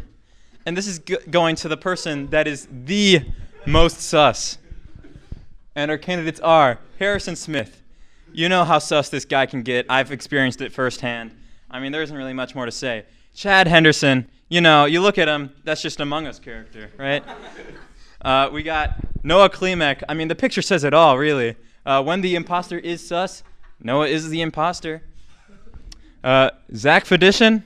And 0.66 0.78
this 0.78 0.88
is 0.88 1.00
g- 1.00 1.18
going 1.30 1.56
to 1.58 1.68
the 1.68 1.78
person 1.78 2.28
that 2.28 2.48
is 2.48 2.68
the 2.72 3.22
most 3.66 4.02
sus. 4.02 4.58
And 5.76 5.90
our 5.90 5.98
candidates 5.98 6.40
are 6.40 6.80
Harrison 7.00 7.36
Smith. 7.36 7.82
You 8.34 8.48
know 8.50 8.64
how 8.64 8.80
sus 8.80 9.10
this 9.10 9.26
guy 9.26 9.46
can 9.46 9.64
get. 9.64 9.86
I've 9.90 10.12
experienced 10.12 10.62
it 10.62 10.72
firsthand. 10.72 11.32
I 11.70 11.80
mean, 11.80 11.92
there 11.92 12.02
isn't 12.02 12.16
really 12.16 12.34
much 12.34 12.56
more 12.56 12.66
to 12.66 12.72
say. 12.72 13.06
Chad 13.34 13.68
Henderson, 13.68 14.30
you 14.50 14.62
know, 14.62 14.86
you 14.86 15.02
look 15.02 15.18
at 15.18 15.28
him, 15.28 15.54
that's 15.64 15.82
just 15.82 16.00
Among 16.00 16.28
Us 16.28 16.40
character, 16.40 16.92
right? 16.98 17.24
Uh, 18.24 18.48
we 18.54 18.62
got 18.62 18.98
Noah 19.24 19.50
Klimek. 19.50 20.04
I 20.08 20.14
mean, 20.14 20.28
the 20.28 20.36
picture 20.36 20.62
says 20.62 20.84
it 20.84 20.94
all, 20.94 21.18
really. 21.18 21.56
Uh, 21.88 22.04
when 22.04 22.22
the 22.22 22.36
imposter 22.36 22.78
is 22.78 23.04
sus, 23.04 23.42
Noah 23.80 24.06
is 24.06 24.30
the 24.30 24.42
imposter. 24.42 25.02
Uh, 26.24 26.52
Zach 26.76 27.06
Fedition. 27.06 27.66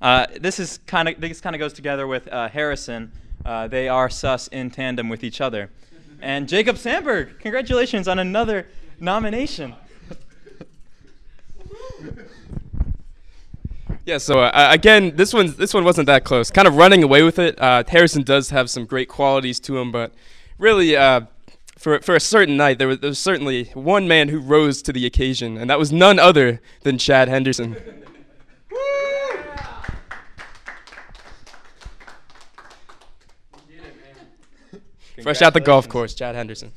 Uh, 0.00 0.26
this 0.40 0.58
is 0.58 0.78
kind 0.86 1.08
of 1.08 1.20
this 1.20 1.40
kind 1.40 1.56
of 1.56 1.60
goes 1.60 1.72
together 1.72 2.06
with 2.06 2.28
uh, 2.28 2.48
Harrison. 2.48 3.12
Uh, 3.44 3.68
they 3.68 3.88
are 3.88 4.10
sus 4.10 4.48
in 4.48 4.70
tandem 4.70 5.08
with 5.08 5.24
each 5.24 5.40
other. 5.40 5.70
And 6.20 6.48
Jacob 6.48 6.78
Sandberg. 6.78 7.38
Congratulations 7.40 8.08
on 8.08 8.18
another 8.18 8.66
nomination. 9.00 9.74
Yeah, 14.04 14.18
so 14.18 14.38
uh, 14.38 14.68
again, 14.70 15.16
this 15.16 15.34
one 15.34 15.52
this 15.56 15.74
one 15.74 15.82
wasn't 15.82 16.06
that 16.06 16.22
close. 16.22 16.48
Kind 16.48 16.68
of 16.68 16.76
running 16.76 17.02
away 17.02 17.24
with 17.24 17.40
it. 17.40 17.60
Uh, 17.60 17.82
Harrison 17.88 18.22
does 18.22 18.50
have 18.50 18.70
some 18.70 18.86
great 18.86 19.08
qualities 19.08 19.58
to 19.58 19.78
him, 19.78 19.90
but 19.90 20.12
really, 20.58 20.96
uh, 20.96 21.22
for 21.76 21.98
for 21.98 22.14
a 22.14 22.20
certain 22.20 22.56
night, 22.56 22.78
there 22.78 22.86
was, 22.86 23.00
there 23.00 23.08
was 23.08 23.18
certainly 23.18 23.64
one 23.74 24.06
man 24.06 24.28
who 24.28 24.38
rose 24.38 24.80
to 24.82 24.92
the 24.92 25.06
occasion, 25.06 25.56
and 25.56 25.68
that 25.68 25.80
was 25.80 25.90
none 25.90 26.20
other 26.20 26.60
than 26.82 26.98
Chad 26.98 27.26
Henderson. 27.26 27.76
Fresh 35.22 35.42
out 35.42 35.54
the 35.54 35.60
golf 35.60 35.88
course, 35.88 36.14
Chad 36.14 36.34
Henderson. 36.34 36.72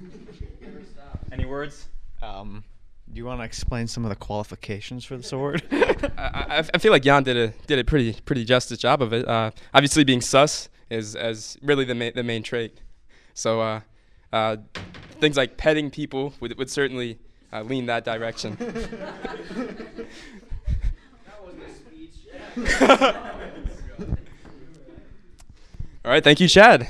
Any 1.32 1.46
words? 1.46 1.88
Um, 2.22 2.64
do 3.12 3.18
you 3.18 3.24
want 3.24 3.40
to 3.40 3.44
explain 3.44 3.86
some 3.86 4.04
of 4.04 4.10
the 4.10 4.16
qualifications 4.16 5.04
for 5.04 5.16
this 5.16 5.32
award? 5.32 5.62
I, 5.72 6.08
I, 6.18 6.64
I 6.74 6.78
feel 6.78 6.92
like 6.92 7.02
Jan 7.02 7.22
did 7.22 7.36
a 7.36 7.48
did 7.66 7.78
a 7.78 7.84
pretty 7.84 8.14
pretty 8.24 8.44
justice 8.44 8.78
job 8.78 9.00
of 9.02 9.12
it. 9.12 9.26
Uh, 9.26 9.50
obviously, 9.72 10.04
being 10.04 10.20
sus 10.20 10.68
is 10.90 11.16
as 11.16 11.56
really 11.62 11.84
the 11.84 11.94
main 11.94 12.12
the 12.14 12.22
main 12.22 12.42
trait. 12.42 12.80
So 13.34 13.60
uh, 13.60 13.80
uh, 14.32 14.56
things 15.20 15.36
like 15.36 15.56
petting 15.56 15.90
people 15.90 16.34
would 16.40 16.58
would 16.58 16.70
certainly 16.70 17.18
uh, 17.52 17.62
lean 17.62 17.86
that 17.86 18.04
direction. 18.04 18.56
All 26.04 26.10
right, 26.10 26.22
thank 26.22 26.38
you, 26.40 26.48
Chad. 26.48 26.88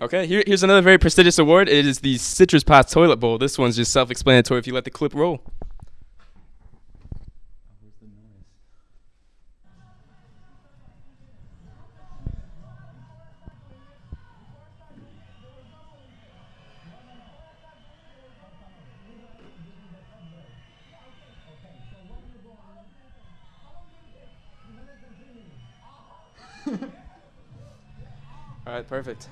Okay, 0.00 0.28
here, 0.28 0.44
here's 0.46 0.62
another 0.62 0.80
very 0.80 0.96
prestigious 0.96 1.40
award. 1.40 1.68
It 1.68 1.84
is 1.84 1.98
the 1.98 2.18
Citrus 2.18 2.62
Pot 2.62 2.88
Toilet 2.88 3.16
Bowl. 3.16 3.36
This 3.36 3.58
one's 3.58 3.74
just 3.74 3.92
self-explanatory 3.92 4.60
if 4.60 4.66
you 4.68 4.72
let 4.72 4.84
the 4.84 4.92
clip 4.92 5.12
roll. 5.12 5.42
All 28.64 28.74
right, 28.74 28.86
perfect. 28.86 29.28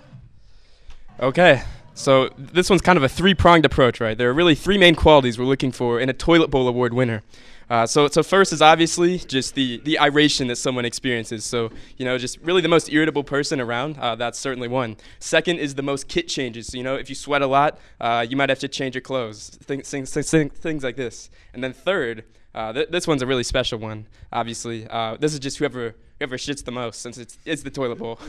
Okay, 1.19 1.63
So 1.95 2.29
this 2.37 2.69
one's 2.69 2.83
kind 2.83 2.99
of 2.99 3.03
a 3.03 3.09
three-pronged 3.09 3.65
approach, 3.65 4.01
right? 4.01 4.19
There 4.19 4.29
are 4.29 4.35
really 4.35 4.55
three 4.55 4.77
main 4.77 4.95
qualities 4.95 5.39
we're 5.39 5.47
looking 5.47 5.73
for 5.73 5.99
in 5.99 6.11
a 6.11 6.13
toilet 6.13 6.51
bowl 6.51 6.69
award 6.69 6.93
winner. 6.93 7.23
Uh, 7.71 7.87
so, 7.87 8.07
so 8.09 8.23
first 8.23 8.53
is 8.53 8.61
obviously 8.61 9.19
just 9.21 9.55
the 9.55 9.81
the 9.85 9.99
iration 9.99 10.47
that 10.49 10.57
someone 10.57 10.85
experiences. 10.85 11.43
So, 11.43 11.71
you 11.97 12.05
know, 12.05 12.19
just 12.19 12.39
really 12.43 12.61
the 12.61 12.69
most 12.69 12.93
irritable 12.93 13.25
person 13.25 13.63
around. 13.63 13.97
Uh, 13.97 14.15
that's 14.15 14.39
certainly 14.39 14.69
one. 14.69 14.99
Second 15.19 15.59
is 15.59 15.75
the 15.75 15.83
most 15.83 16.07
kit 16.07 16.29
changes. 16.29 16.67
So, 16.67 16.77
you 16.77 16.85
know, 16.85 16.97
if 16.97 17.09
you 17.09 17.15
sweat 17.15 17.41
a 17.41 17.47
lot, 17.47 17.79
uh, 17.99 18.27
you 18.29 18.37
might 18.37 18.51
have 18.51 18.59
to 18.59 18.69
change 18.69 18.95
your 18.95 19.03
clothes. 19.03 19.49
Things, 19.49 19.89
things, 19.89 20.13
things, 20.13 20.53
things 20.53 20.85
like 20.85 20.97
this. 20.97 21.31
And 21.55 21.65
then 21.65 21.73
third, 21.73 22.25
uh, 22.55 22.75
th- 22.75 22.91
this 22.91 23.09
one's 23.09 23.23
a 23.23 23.27
really 23.27 23.43
special 23.43 23.79
one. 23.79 24.07
Obviously, 24.35 24.87
uh, 24.89 25.17
this 25.19 25.33
is 25.33 25.41
just 25.41 25.57
whoever 25.57 25.95
whoever 26.19 26.37
shits 26.37 26.63
the 26.63 26.73
most, 26.73 27.01
since 27.01 27.17
it's 27.17 27.39
it's 27.47 27.63
the 27.63 27.71
toilet 27.71 27.99
bowl. 27.99 28.21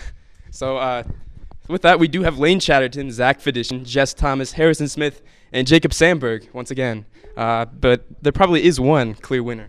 so. 0.50 1.04
With 1.70 1.82
that, 1.82 2.00
we 2.00 2.08
do 2.08 2.22
have 2.24 2.36
Lane 2.36 2.58
Chatterton, 2.58 3.12
Zach 3.12 3.40
Fedition, 3.40 3.84
Jess 3.84 4.12
Thomas, 4.12 4.52
Harrison 4.52 4.88
Smith, 4.88 5.22
and 5.52 5.68
Jacob 5.68 5.94
Sandberg 5.94 6.48
once 6.52 6.72
again. 6.72 7.06
Uh, 7.36 7.64
but 7.64 8.04
there 8.20 8.32
probably 8.32 8.64
is 8.64 8.80
one 8.80 9.14
clear 9.14 9.40
winner. 9.40 9.68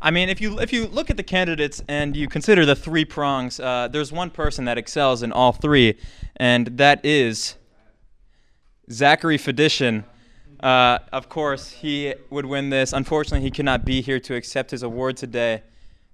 I 0.00 0.10
mean, 0.10 0.28
if 0.28 0.40
you 0.40 0.58
if 0.58 0.72
you 0.72 0.88
look 0.88 1.08
at 1.08 1.16
the 1.16 1.22
candidates 1.22 1.84
and 1.86 2.16
you 2.16 2.26
consider 2.26 2.66
the 2.66 2.74
three 2.74 3.04
prongs, 3.04 3.60
uh, 3.60 3.86
there's 3.92 4.10
one 4.10 4.30
person 4.30 4.64
that 4.64 4.76
excels 4.76 5.22
in 5.22 5.30
all 5.30 5.52
three, 5.52 5.96
and 6.36 6.66
that 6.78 7.04
is 7.04 7.54
Zachary 8.90 9.38
Fedition. 9.38 10.04
Uh, 10.58 10.98
of 11.12 11.28
course, 11.28 11.70
he 11.70 12.14
would 12.30 12.46
win 12.46 12.70
this. 12.70 12.92
Unfortunately, 12.92 13.42
he 13.42 13.52
cannot 13.52 13.84
be 13.84 14.00
here 14.00 14.18
to 14.18 14.34
accept 14.34 14.72
his 14.72 14.82
award 14.82 15.16
today, 15.16 15.62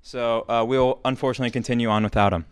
so 0.03 0.45
uh, 0.47 0.63
we'll 0.63 1.01
unfortunately 1.07 1.51
continue 1.51 1.89
on 1.89 2.03
without 2.03 2.35
him. 2.35 2.45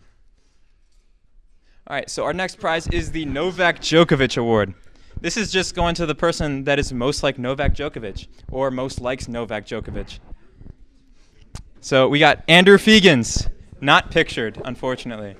All 1.89 1.95
right, 1.95 2.09
so 2.09 2.25
our 2.25 2.33
next 2.33 2.59
prize 2.59 2.85
is 2.87 3.13
the 3.13 3.23
Novak 3.23 3.79
Djokovic 3.79 4.37
Award. 4.37 4.73
This 5.21 5.37
is 5.37 5.49
just 5.49 5.73
going 5.73 5.95
to 5.95 6.05
the 6.05 6.15
person 6.15 6.65
that 6.65 6.79
is 6.79 6.91
most 6.91 7.23
like 7.23 7.39
Novak 7.39 7.73
Djokovic 7.73 8.27
or 8.51 8.69
most 8.69 8.99
likes 8.99 9.29
Novak 9.29 9.65
Djokovic. 9.65 10.19
So 11.79 12.09
we 12.09 12.19
got 12.19 12.43
Andrew 12.49 12.77
Fegans, 12.77 13.49
not 13.79 14.11
pictured, 14.11 14.61
unfortunately. 14.65 15.37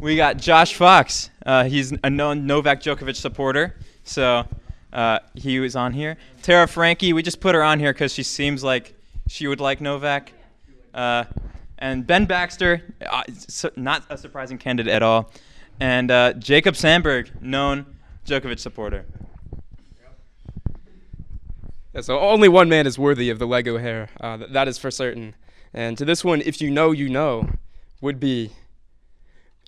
We 0.00 0.16
got 0.16 0.36
Josh 0.36 0.74
Fox. 0.74 1.30
Uh, 1.46 1.62
he's 1.62 1.94
a 2.02 2.10
known 2.10 2.44
Novak 2.44 2.80
Djokovic 2.80 3.14
supporter, 3.14 3.76
so 4.02 4.48
uh, 4.92 5.20
he 5.36 5.60
was 5.60 5.76
on 5.76 5.92
here. 5.92 6.16
Tara 6.42 6.66
Frankie, 6.66 7.12
we 7.12 7.22
just 7.22 7.38
put 7.38 7.54
her 7.54 7.62
on 7.62 7.78
here 7.78 7.92
because 7.92 8.12
she 8.12 8.24
seems 8.24 8.64
like 8.64 8.96
she 9.28 9.46
would 9.46 9.60
like 9.60 9.80
Novak. 9.80 10.32
Uh, 10.92 11.22
and 11.78 12.04
Ben 12.04 12.24
Baxter, 12.24 12.82
uh, 13.08 13.22
not 13.76 14.02
a 14.10 14.18
surprising 14.18 14.58
candidate 14.58 14.92
at 14.92 15.04
all 15.04 15.30
and 15.80 16.10
uh, 16.10 16.32
Jacob 16.34 16.76
Sandberg, 16.76 17.30
known 17.42 17.86
Djokovic 18.26 18.58
supporter. 18.58 19.04
Yeah, 21.94 22.00
so 22.00 22.18
only 22.18 22.48
one 22.48 22.68
man 22.68 22.86
is 22.86 22.98
worthy 22.98 23.30
of 23.30 23.38
the 23.38 23.46
Lego 23.46 23.78
hair. 23.78 24.08
Uh, 24.20 24.36
th- 24.38 24.50
that 24.50 24.66
is 24.66 24.78
for 24.78 24.90
certain. 24.90 25.34
And 25.72 25.96
to 25.98 26.04
this 26.04 26.24
one, 26.24 26.40
if 26.40 26.60
you 26.60 26.70
know, 26.70 26.90
you 26.92 27.08
know, 27.08 27.48
would 28.00 28.18
be 28.18 28.50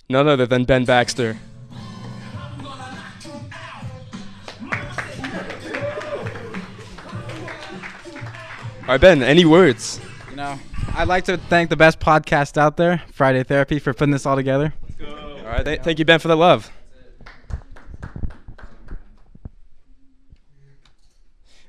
none 0.09 0.27
other 0.27 0.45
than 0.45 0.65
Ben 0.65 0.85
Baxter. 0.85 1.37
All 8.81 8.93
right, 8.93 9.01
Ben. 9.01 9.21
Any 9.21 9.43
words? 9.43 9.99
You 10.29 10.37
know, 10.37 10.57
I'd 10.95 11.09
like 11.09 11.25
to 11.25 11.35
thank 11.35 11.69
the 11.69 11.75
best 11.75 11.99
podcast 11.99 12.57
out 12.57 12.77
there, 12.77 13.03
Friday 13.11 13.43
Therapy, 13.43 13.79
for 13.79 13.93
putting 13.93 14.11
this 14.11 14.25
all 14.25 14.37
together. 14.37 14.73
All 15.47 15.53
right, 15.53 15.63
th- 15.63 15.81
thank 15.81 15.97
you, 15.97 16.03
Ben, 16.03 16.19
for 16.19 16.27
the 16.27 16.35
love. 16.35 16.69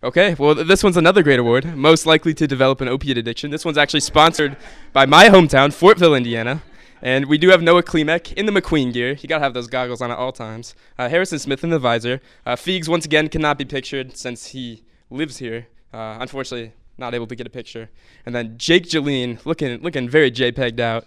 Okay, 0.02 0.35
well, 0.37 0.56
this 0.56 0.82
one's 0.82 0.97
another 0.97 1.23
great 1.23 1.38
award. 1.38 1.76
Most 1.76 2.04
likely 2.04 2.35
to 2.35 2.49
develop 2.49 2.80
an 2.80 2.88
opiate 2.88 3.18
addiction. 3.18 3.52
This 3.52 3.64
one's 3.64 3.78
actually 3.78 4.00
sponsored 4.00 4.56
by 4.92 5.06
my 5.06 5.28
hometown, 5.28 5.68
Fortville, 5.68 6.16
Indiana. 6.16 6.61
And 7.00 7.26
we 7.26 7.38
do 7.38 7.50
have 7.50 7.62
Noah 7.62 7.85
Klimek 7.85 8.32
in 8.32 8.47
the 8.47 8.52
McQueen 8.52 8.92
gear. 8.92 9.12
You 9.12 9.28
gotta 9.28 9.44
have 9.44 9.54
those 9.54 9.68
goggles 9.68 10.02
on 10.02 10.11
at 10.11 10.18
all 10.18 10.32
times. 10.32 10.75
Uh, 10.99 11.08
Harrison 11.08 11.38
Smith 11.38 11.62
in 11.62 11.70
the 11.70 11.78
visor. 11.78 12.20
Uh, 12.44 12.56
Feegs, 12.56 12.88
once 12.88 13.04
again, 13.04 13.28
cannot 13.28 13.58
be 13.58 13.64
pictured 13.64 14.16
since 14.16 14.47
he 14.47 14.82
lives 15.08 15.38
here. 15.38 15.69
Uh, 15.95 16.17
unfortunately, 16.19 16.73
not 16.97 17.14
able 17.14 17.28
to 17.28 17.36
get 17.36 17.47
a 17.47 17.50
picture. 17.50 17.91
And 18.26 18.34
then 18.34 18.58
Jake 18.58 18.88
Jaleen, 18.88 19.38
looking, 19.47 19.80
looking 19.82 20.08
very 20.08 20.32
JPEG'd 20.32 20.80
out. 20.80 21.06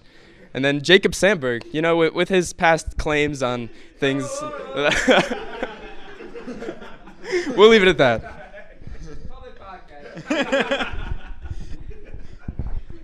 And 0.54 0.66
then 0.66 0.82
Jacob 0.82 1.16
Sandberg, 1.16 1.64
you 1.72 1.82
know, 1.82 1.98
with, 1.98 2.14
with 2.14 2.30
his 2.30 2.54
past 2.54 2.98
claims 2.98 3.42
on 3.42 3.70
things. 4.00 4.24
we'll 7.56 7.70
leave 7.70 7.84
it 7.84 7.88
at 7.88 7.98
that. 7.98 8.38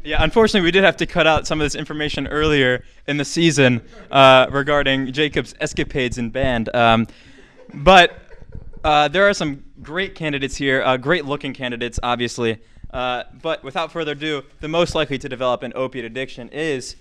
Yeah, 0.08 0.24
unfortunately, 0.24 0.66
we 0.66 0.72
did 0.72 0.86
have 0.86 0.96
to 0.98 1.06
cut 1.06 1.28
out 1.28 1.46
some 1.46 1.60
of 1.60 1.66
this 1.66 1.76
information 1.76 2.28
earlier 2.28 2.86
in 3.08 3.18
the 3.18 3.26
season 3.26 3.82
uh, 4.10 4.48
regarding 4.50 5.12
Jacob's 5.12 5.54
escapades 5.60 6.18
in 6.18 6.30
band. 6.30 6.74
Um, 6.74 7.08
but 7.74 8.18
uh, 8.86 9.10
there 9.10 9.28
are 9.28 9.34
some 9.34 9.66
great 9.82 10.16
candidates 10.16 10.56
here, 10.56 10.82
uh, 10.82 10.96
great 10.96 11.26
looking 11.26 11.54
candidates, 11.54 12.00
obviously. 12.02 12.58
Uh, 12.94 13.24
but 13.42 13.66
without 13.66 13.92
further 13.92 14.14
ado, 14.14 14.44
the 14.62 14.70
most 14.70 14.96
likely 14.96 15.18
to 15.18 15.28
develop 15.28 15.62
an 15.62 15.74
opiate 15.76 16.06
addiction 16.06 16.48
is 16.54 16.96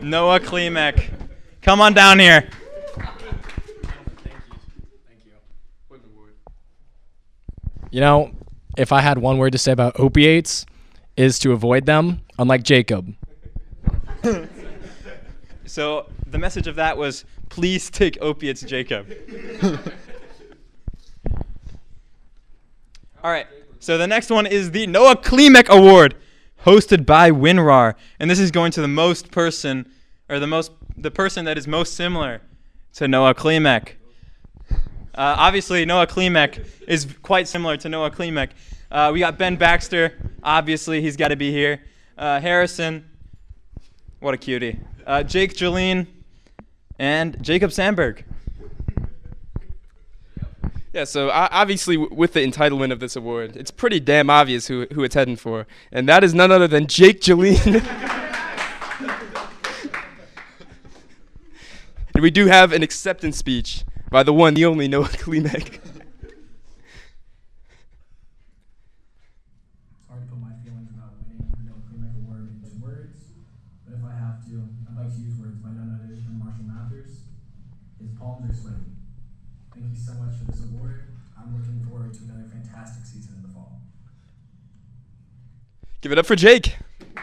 Noah 0.00 0.40
Klimek. 0.40 1.10
Come 1.62 1.80
on 1.80 1.94
down 1.94 2.18
here. 2.18 2.48
You 7.90 8.00
know, 8.00 8.32
if 8.76 8.92
I 8.92 9.00
had 9.00 9.18
one 9.18 9.38
word 9.38 9.52
to 9.52 9.58
say 9.58 9.72
about 9.72 9.98
opiates, 9.98 10.66
is 11.16 11.38
to 11.40 11.52
avoid 11.52 11.86
them, 11.86 12.20
unlike 12.38 12.62
Jacob. 12.62 13.14
So 15.66 16.06
the 16.26 16.38
message 16.38 16.68
of 16.68 16.76
that 16.76 16.96
was 16.96 17.24
please 17.48 17.90
take 17.90 18.16
opiates, 18.22 18.62
Jacob. 18.62 19.12
All 23.22 23.30
right. 23.30 23.46
So 23.80 23.98
the 23.98 24.06
next 24.06 24.30
one 24.30 24.46
is 24.46 24.70
the 24.70 24.86
Noah 24.86 25.16
Klimek 25.16 25.68
Award, 25.68 26.14
hosted 26.66 27.06
by 27.06 27.30
WinRAR, 27.30 27.94
and 28.18 28.28
this 28.28 28.40
is 28.40 28.50
going 28.50 28.72
to 28.72 28.80
the 28.80 28.88
most 28.88 29.30
person, 29.30 29.88
or 30.28 30.40
the 30.40 30.48
most, 30.48 30.72
the 30.96 31.12
person 31.12 31.44
that 31.44 31.56
is 31.56 31.68
most 31.68 31.94
similar 31.94 32.42
to 32.94 33.06
Noah 33.06 33.34
Klimek. 33.34 33.92
Uh, 34.70 34.74
obviously, 35.14 35.84
Noah 35.84 36.08
Klimek 36.08 36.66
is 36.88 37.06
quite 37.22 37.46
similar 37.46 37.76
to 37.76 37.88
Noah 37.88 38.10
Klimek. 38.10 38.50
Uh, 38.90 39.10
we 39.12 39.20
got 39.20 39.38
Ben 39.38 39.56
Baxter. 39.56 40.12
Obviously, 40.42 41.00
he's 41.00 41.16
got 41.16 41.28
to 41.28 41.36
be 41.36 41.52
here. 41.52 41.82
Uh, 42.18 42.40
Harrison. 42.40 43.04
What 44.18 44.34
a 44.34 44.36
cutie. 44.36 44.80
Uh, 45.06 45.22
Jake 45.22 45.54
Jaleen. 45.54 46.06
And 46.98 47.42
Jacob 47.42 47.72
Sandberg. 47.72 48.24
Yeah, 50.96 51.04
so 51.04 51.30
obviously, 51.30 51.96
with 51.98 52.32
the 52.32 52.40
entitlement 52.40 52.90
of 52.90 52.98
this 53.00 53.16
award, 53.16 53.54
it's 53.54 53.70
pretty 53.70 54.00
damn 54.00 54.30
obvious 54.30 54.68
who, 54.68 54.86
who 54.94 55.04
it's 55.04 55.14
heading 55.14 55.36
for. 55.36 55.66
And 55.92 56.08
that 56.08 56.24
is 56.24 56.32
none 56.32 56.50
other 56.50 56.66
than 56.66 56.86
Jake 56.86 57.20
Jaleen. 57.20 57.84
and 62.14 62.22
we 62.22 62.30
do 62.30 62.46
have 62.46 62.72
an 62.72 62.82
acceptance 62.82 63.36
speech 63.36 63.84
by 64.10 64.22
the 64.22 64.32
one, 64.32 64.54
the 64.54 64.64
only 64.64 64.88
Noah 64.88 65.08
Klimek. 65.08 65.66
It's 65.66 65.78
hard 70.08 70.22
to 70.22 70.28
put 70.30 70.38
my 70.40 70.48
feelings 70.64 70.88
about 70.96 71.12
winning 71.20 71.44
the 71.60 71.64
No 71.68 71.74
Klimek 71.92 72.16
Award 72.24 72.48
into 72.48 72.72
words, 72.80 73.20
but 73.84 73.92
if 73.98 74.02
I 74.02 74.16
have 74.16 74.42
to, 74.48 74.64
I'd 74.88 74.96
like 74.96 75.12
to 75.12 75.20
use 75.20 75.36
words 75.38 75.58
by 75.60 75.68
none 75.76 75.92
other 75.92 76.08
than 76.08 76.40
Marshall 76.40 76.64
Mathers. 76.64 77.20
His 78.00 78.08
palms 78.18 78.48
are 78.48 78.56
sweaty. 78.56 78.96
Thank 79.76 79.92
you 79.92 80.00
so 80.00 80.14
much 80.14 80.32
for 80.38 80.44
this 80.50 80.64
award. 80.64 81.02
I'm 81.38 81.54
looking 81.54 81.84
forward 81.86 82.14
to 82.14 82.20
another 82.24 82.48
fantastic 82.50 83.04
season 83.04 83.34
in 83.36 83.42
the 83.42 83.48
fall. 83.52 83.82
Give 86.06 86.12
it 86.12 86.18
up 86.18 86.26
for 86.26 86.36
Jake. 86.36 86.66
It's 86.68 87.16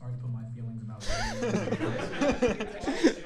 hard 0.00 0.12
to 0.14 0.18
put 0.20 0.30
my 0.30 0.44
feelings 0.54 0.82
about 0.84 1.04
winning. 2.30 3.16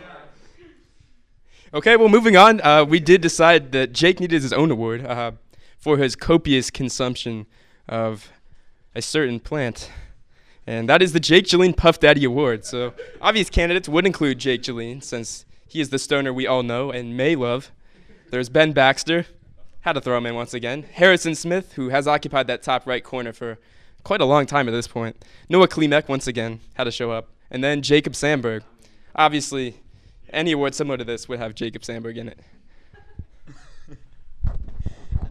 Okay, 1.75 1.97
well, 1.99 2.09
moving 2.09 2.39
on. 2.39 2.63
Uh, 2.63 2.87
we 2.87 3.01
did 3.01 3.21
decide 3.21 3.73
that 3.73 3.93
Jake 3.93 4.19
needed 4.19 4.41
his 4.41 4.55
own 4.55 4.71
award 4.71 5.05
uh, 5.05 5.33
for 5.77 5.99
his 5.99 6.17
copious 6.17 6.71
consumption 6.71 7.45
of 7.87 8.33
a 8.95 9.03
certain 9.03 9.41
plant. 9.41 9.91
And 10.67 10.89
that 10.89 11.03
is 11.03 11.13
the 11.13 11.21
Jake 11.21 11.45
Jaleen 11.45 11.77
Puff 11.77 12.01
Daddy 12.01 12.25
Award. 12.25 12.65
So, 12.65 12.95
obvious 13.21 13.51
candidates 13.51 13.91
would 13.91 14.07
include 14.07 14.39
Jake 14.39 14.63
Jaleen, 14.63 15.03
since 15.03 15.45
he 15.69 15.83
is 15.83 15.91
the 15.91 15.99
stoner 15.99 16.33
we 16.33 16.47
all 16.47 16.63
know 16.63 16.91
and 16.91 17.15
may 17.15 17.37
love. 17.37 17.71
There's 18.31 18.49
Ben 18.49 18.73
Baxter. 18.73 19.27
Had 19.85 19.93
to 19.93 20.01
throw 20.01 20.17
him 20.17 20.25
in 20.25 20.35
once 20.35 20.55
again. 20.55 20.87
Harrison 20.95 21.35
Smith, 21.35 21.75
who 21.75 21.91
has 21.91 22.09
occupied 22.09 22.47
that 22.47 22.63
top 22.63 22.87
right 22.87 23.05
corner 23.05 23.35
for 23.35 23.59
quite 24.03 24.23
a 24.23 24.25
long 24.25 24.47
time 24.47 24.67
at 24.67 24.71
this 24.71 24.89
point. 24.89 25.23
Noah 25.51 25.69
Klimek, 25.69 26.09
once 26.09 26.27
again, 26.27 26.61
had 26.73 26.85
to 26.85 26.91
show 26.91 27.11
up. 27.11 27.29
And 27.51 27.63
then 27.63 27.83
Jacob 27.83 28.15
Sandberg. 28.15 28.63
obviously, 29.15 29.77
any 30.31 30.53
award 30.53 30.75
similar 30.75 30.97
to 30.97 31.05
this 31.05 31.29
would 31.29 31.39
have 31.39 31.55
Jacob 31.55 31.85
Sandberg 31.85 32.17
in 32.17 32.29
it. 32.29 32.39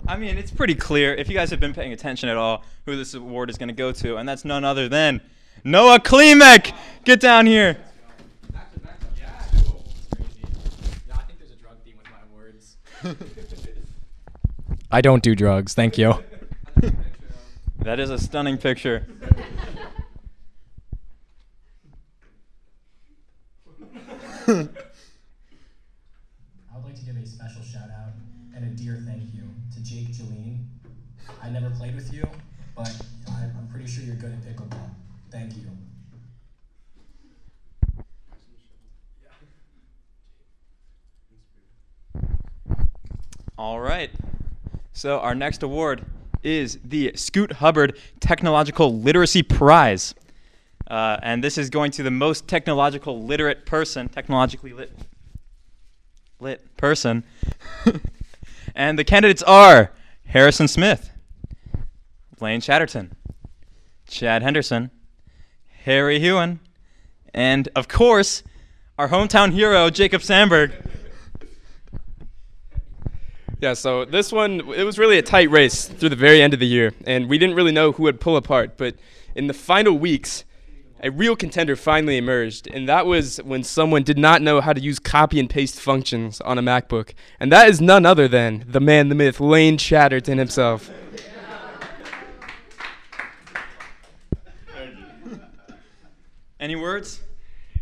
I 0.08 0.18
mean, 0.18 0.38
it's 0.38 0.52
pretty 0.52 0.76
clear 0.76 1.16
if 1.16 1.28
you 1.28 1.34
guys 1.34 1.50
have 1.50 1.60
been 1.60 1.74
paying 1.74 1.92
attention 1.92 2.30
at 2.30 2.38
all 2.38 2.63
who 2.86 2.96
this 2.96 3.16
award 3.16 3.50
is 3.50 3.58
going 3.58 3.70
to 3.70 3.74
go 3.74 3.92
to, 3.92 4.18
and 4.18 4.30
that's 4.30 4.46
none 4.46 4.63
other 4.63 4.88
than 4.88 5.20
Noah 5.63 6.00
Klimek. 6.00 6.76
Get 7.06 7.20
down 7.20 7.48
here. 7.48 7.80
I 14.93 15.01
don't 15.01 15.23
do 15.23 15.34
drugs. 15.34 15.73
Thank 15.73 15.97
you. 15.97 16.13
That 17.79 17.99
is 17.99 18.12
a 18.12 18.17
stunning 18.17 18.58
picture. 18.58 19.06
I 24.47 24.53
would 26.75 26.86
like 26.86 26.95
to 26.95 27.06
give 27.06 27.17
a 27.17 27.25
special 27.25 27.62
shout 27.62 27.89
out 27.89 28.13
and 28.56 28.63
a 28.63 28.69
dear 28.69 29.03
thank 29.06 29.34
you 29.34 29.41
to 29.73 29.84
Jake 29.84 30.13
Jeline. 30.13 30.63
I 31.41 31.49
never 31.49 31.69
played 31.71 31.93
with 31.93 32.13
you, 32.13 32.25
but 32.73 32.89
I'm, 33.27 33.51
I'm 33.58 33.67
pretty 33.69 33.88
sure 33.88 34.06
you're 34.06 34.15
good 34.15 34.32
at 34.32 34.41
pickleball. 34.45 34.91
Thank 35.29 35.58
you. 35.58 35.69
All 43.58 43.82
right. 43.82 44.10
So 44.95 45.19
our 45.19 45.34
next 45.34 45.63
award 45.63 46.06
is 46.43 46.77
the 46.84 47.13
Scoot 47.15 47.53
Hubbard 47.53 47.97
Technological 48.19 48.99
Literacy 48.99 49.41
Prize. 49.41 50.13
Uh, 50.86 51.17
and 51.23 51.43
this 51.43 51.58
is 51.58 51.71
going 51.71 51.89
to 51.91 52.03
the 52.03 52.12
most 52.12 52.47
technological 52.47 53.23
literate 53.23 53.65
person, 53.65 54.08
technologically 54.08 54.71
lit, 54.71 54.91
lit 56.39 56.77
person. 56.77 57.23
and 58.75 58.99
the 58.99 59.03
candidates 59.03 59.41
are 59.43 59.91
Harrison 60.27 60.67
Smith, 60.67 61.10
Blaine 62.38 62.62
Chatterton, 62.62 63.15
Chad 64.08 64.43
Henderson, 64.43 64.91
Harry 65.86 66.19
Hewen, 66.19 66.60
and 67.34 67.67
of 67.75 67.88
course, 67.88 68.43
our 68.99 69.10
hometown 69.10 69.53
hero, 69.53 69.89
Jacob 69.89 70.21
Sandberg. 70.21 70.71
Yeah, 73.63 73.76
so 73.76 74.04
this 74.04 74.30
one, 74.34 74.60
it 74.76 74.84
was 74.84 74.99
really 74.99 75.17
a 75.17 75.21
tight 75.21 75.49
race 75.49 75.86
through 75.86 76.10
the 76.10 76.17
very 76.17 76.41
end 76.41 76.54
of 76.54 76.60
the 76.60 76.67
year, 76.67 76.91
and 77.08 77.30
we 77.30 77.38
didn't 77.38 77.56
really 77.56 77.71
know 77.71 77.93
who 77.93 78.04
would 78.04 78.19
pull 78.19 78.36
apart. 78.36 78.76
But 78.76 78.95
in 79.36 79.47
the 79.47 79.54
final 79.54 79.97
weeks, 79.97 80.43
a 81.02 81.10
real 81.10 81.38
contender 81.38 81.78
finally 81.78 82.17
emerged, 82.17 82.67
and 82.67 82.89
that 82.89 83.06
was 83.06 83.38
when 83.38 83.63
someone 83.63 84.04
did 84.04 84.17
not 84.17 84.41
know 84.41 84.60
how 84.60 84.73
to 84.73 84.82
use 84.82 84.99
copy 84.99 85.39
and 85.39 85.49
paste 85.49 85.80
functions 85.80 86.41
on 86.41 86.58
a 86.58 86.62
MacBook. 86.62 87.13
And 87.39 87.54
that 87.54 87.69
is 87.69 87.80
none 87.80 88.06
other 88.06 88.28
than 88.28 88.65
the 88.67 88.82
man, 88.82 89.08
the 89.08 89.15
myth, 89.15 89.39
Lane 89.39 89.78
Chatterton 89.78 90.38
himself. 90.39 90.91
Any 96.60 96.76
words? 96.76 97.21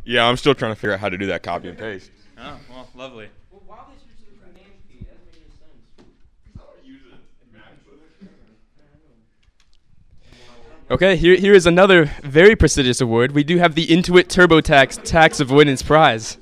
Yeah, 0.05 0.27
I'm 0.27 0.37
still 0.37 0.53
trying 0.53 0.73
to 0.73 0.75
figure 0.75 0.93
out 0.93 0.99
how 0.99 1.09
to 1.09 1.17
do 1.17 1.25
that 1.25 1.41
copy 1.41 1.69
and 1.69 1.77
paste. 1.77 2.11
Oh, 2.37 2.59
well, 2.69 2.87
lovely. 2.93 3.29
Okay, 10.91 11.15
here, 11.15 11.37
here 11.37 11.53
is 11.53 11.65
another 11.65 12.11
very 12.21 12.53
prestigious 12.53 12.99
award. 12.99 13.31
We 13.31 13.45
do 13.45 13.59
have 13.59 13.75
the 13.75 13.87
Intuit 13.87 14.25
TurboTax 14.25 15.01
Tax 15.05 15.39
Avoidance 15.39 15.81
Prize. 15.81 16.37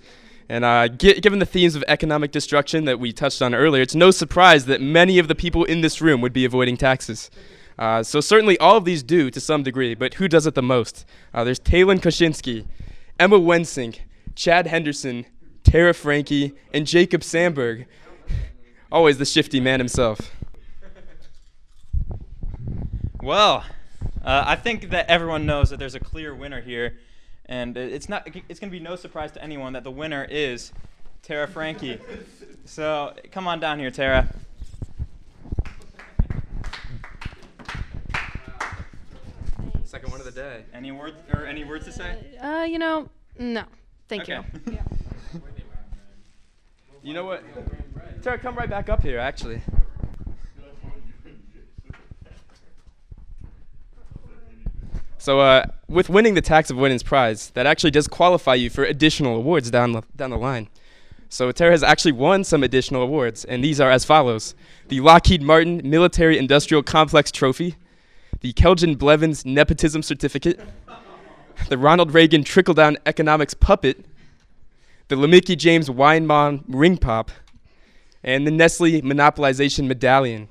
And 0.50 0.66
uh, 0.66 0.88
gi- 0.88 1.20
given 1.20 1.38
the 1.38 1.46
themes 1.46 1.76
of 1.76 1.84
economic 1.88 2.32
destruction 2.32 2.86
that 2.86 3.00
we 3.00 3.14
touched 3.14 3.44
on 3.44 3.54
earlier, 3.54 3.84
it's 3.84 3.94
no 3.94 4.10
surprise 4.10 4.66
that 4.66 4.82
many 4.82 5.20
of 5.20 5.28
the 5.28 5.36
people 5.36 5.66
in 5.66 5.82
this 5.82 6.02
room 6.02 6.20
would 6.22 6.34
be 6.34 6.46
avoiding 6.46 6.78
taxes. 6.78 7.30
Uh, 7.78 8.02
so 8.02 8.20
certainly 8.20 8.58
all 8.58 8.76
of 8.76 8.86
these 8.86 9.04
do 9.04 9.30
to 9.30 9.40
some 9.40 9.62
degree, 9.62 9.94
but 9.94 10.16
who 10.16 10.28
does 10.28 10.48
it 10.48 10.56
the 10.56 10.64
most? 10.64 11.06
Uh, 11.32 11.44
there's 11.44 11.60
Talon 11.60 12.00
Kaczynski, 12.00 12.66
Emma 13.20 13.38
Wensink, 13.38 14.00
Chad 14.34 14.66
Henderson, 14.66 15.28
Tara 15.64 15.94
Frankie, 15.94 16.54
and 16.74 16.88
Jacob 16.88 17.24
Sandberg. 17.24 17.86
Always 18.92 19.20
the 19.20 19.26
shifty 19.26 19.60
man 19.60 19.80
himself. 19.80 20.32
Well, 23.22 23.64
uh, 24.24 24.44
I 24.46 24.56
think 24.56 24.90
that 24.90 25.08
everyone 25.10 25.46
knows 25.46 25.70
that 25.70 25.78
there's 25.78 25.96
a 25.96 26.00
clear 26.00 26.34
winner 26.36 26.62
here, 26.62 26.98
and 27.46 27.76
it's 27.78 28.10
not. 28.10 28.28
It's 28.48 28.60
going 28.60 28.72
to 28.72 28.78
be 28.78 28.84
no 28.84 28.96
surprise 28.96 29.32
to 29.34 29.44
anyone 29.44 29.74
that 29.74 29.84
the 29.84 29.92
winner 29.92 30.26
is 30.30 30.72
Tara 31.24 31.48
Frankie. 31.48 32.00
so 32.66 33.14
come 33.32 33.48
on 33.48 33.60
down 33.60 33.80
here, 33.80 33.92
Tara. 33.92 34.28
Second 39.84 40.12
one 40.12 40.20
of 40.20 40.26
the 40.26 40.32
day. 40.32 40.64
Any 40.74 40.92
words 40.92 41.16
or 41.34 41.46
any 41.46 41.64
words 41.64 41.86
to 41.86 41.92
say? 41.92 42.38
Uh, 42.42 42.64
you 42.64 42.78
know, 42.78 43.10
no. 43.38 43.64
Thank 44.08 44.24
Okay. 44.24 44.40
you. 44.68 44.78
You 47.02 47.14
know 47.14 47.24
what? 47.24 47.42
Tara, 48.22 48.38
come 48.38 48.56
right 48.56 48.70
back 48.70 48.90
up 48.90 49.02
here, 49.02 49.20
actually. 49.20 49.62
So, 55.22 55.42
uh, 55.42 55.66
with 55.90 56.10
winning 56.10 56.34
the 56.34 56.42
tax 56.42 56.70
of 56.72 56.78
avoidance 56.78 57.04
prize, 57.04 57.50
that 57.50 57.66
actually 57.66 57.92
does 57.92 58.08
qualify 58.08 58.56
you 58.56 58.70
for 58.70 58.86
additional 58.86 59.36
awards 59.36 59.70
down 59.70 59.92
the, 59.92 60.02
down 60.16 60.30
the 60.30 60.38
line. 60.38 60.70
So, 61.28 61.52
Tara 61.52 61.72
has 61.72 61.84
actually 61.84 62.14
won 62.14 62.46
some 62.46 62.64
additional 62.64 63.02
awards, 63.02 63.44
and 63.44 63.62
these 63.62 63.82
are 63.82 63.92
as 63.92 64.06
follows 64.06 64.56
the 64.88 65.02
Lockheed 65.02 65.42
Martin 65.42 65.82
Military 65.84 66.38
Industrial 66.38 66.82
Complex 66.82 67.32
Trophy, 67.32 67.76
the 68.40 68.54
Kelvin 68.54 68.96
Blevins 68.96 69.44
Nepotism 69.44 70.04
Certificate, 70.04 70.58
the 71.68 71.78
Ronald 71.78 72.14
Reagan 72.14 72.46
Trickle 72.46 72.74
Down 72.74 72.98
Economics 73.06 73.54
Puppet, 73.54 74.06
the 75.10 75.18
Lemicki 75.18 75.58
James 75.58 75.90
Weinbaum 75.90 76.64
Ring 76.70 76.96
Pop, 76.98 77.30
and 78.24 78.48
the 78.48 78.52
Nestle 78.52 79.02
Monopolization 79.02 79.86
Medallion. 79.86 80.48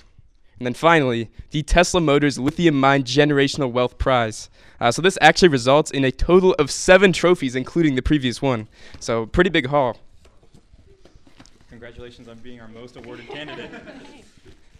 And 0.58 0.66
then 0.66 0.74
finally, 0.74 1.30
the 1.50 1.62
Tesla 1.62 2.00
Motors 2.00 2.38
Lithium 2.38 2.78
Mine 2.78 3.04
Generational 3.04 3.70
Wealth 3.70 3.96
Prize. 3.96 4.50
Uh, 4.80 4.90
so 4.90 5.00
this 5.00 5.16
actually 5.20 5.48
results 5.48 5.90
in 5.90 6.04
a 6.04 6.10
total 6.10 6.54
of 6.54 6.70
seven 6.70 7.12
trophies, 7.12 7.54
including 7.54 7.94
the 7.94 8.02
previous 8.02 8.42
one. 8.42 8.66
So 8.98 9.26
pretty 9.26 9.50
big 9.50 9.66
haul. 9.66 9.98
Congratulations 11.70 12.26
on 12.28 12.38
being 12.38 12.60
our 12.60 12.68
most 12.68 12.96
awarded 12.96 13.28
candidate. 13.30 13.70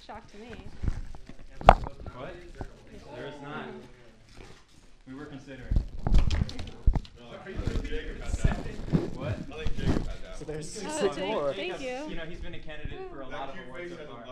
Shock 0.05 0.25
to 0.33 0.39
me. 0.39 0.51
What? 2.17 2.35
There 3.15 3.27
is 3.27 3.35
not. 3.43 3.67
We 5.07 5.15
were 5.15 5.27
considering. 5.27 5.75
What? 9.15 9.37
So 10.39 10.45
there's 10.45 10.85
Oh, 10.87 10.91
six 11.01 11.17
thank- 11.17 11.33
more. 11.33 11.53
Thank 11.53 11.81
you. 11.81 12.07
You 12.09 12.17
know, 12.17 12.25
he's 12.25 12.41
been 12.41 12.55
a 12.55 12.59
candidate 12.59 12.99
for 13.13 13.21
a 13.21 13.29
lot 13.29 13.51
of 13.51 13.55
awards 13.69 13.91
so 13.93 13.97
far. 14.07 14.25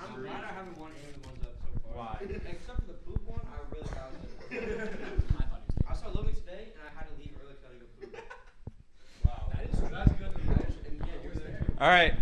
I'm 0.00 0.22
glad 0.22 0.44
I 0.44 0.52
haven't 0.52 0.78
won 0.78 0.90
any 1.02 1.14
of 1.14 1.22
the 1.22 1.28
ones 1.28 1.42
up 1.42 1.54
so 1.60 1.80
far. 1.82 1.92
Why? 1.96 2.18
Except 2.22 2.80
for 2.80 2.86
the 2.86 2.98
poop 3.04 3.20
one, 3.26 3.40
I 3.50 3.58
really 3.74 3.88
thought 3.88 4.12
it 4.50 4.90
I 5.88 5.94
saw 5.94 6.06
Logan 6.08 6.34
today, 6.34 6.68
and 6.72 6.82
I 6.86 6.98
had 6.98 7.08
to 7.08 7.14
leave 7.18 7.32
early 7.42 7.54
because 7.54 7.64
I 7.64 7.72
had 7.72 7.80
to 7.80 7.86
go 7.86 7.88
poop. 8.00 8.16
Wow. 9.24 9.50
That 9.52 9.64
is 9.72 9.80
that's 9.90 10.12
good. 10.12 10.32
And 10.86 10.98
yeah, 11.00 11.06
you're 11.22 11.34
there. 11.34 11.66
All 11.80 11.88
right. 11.88 12.14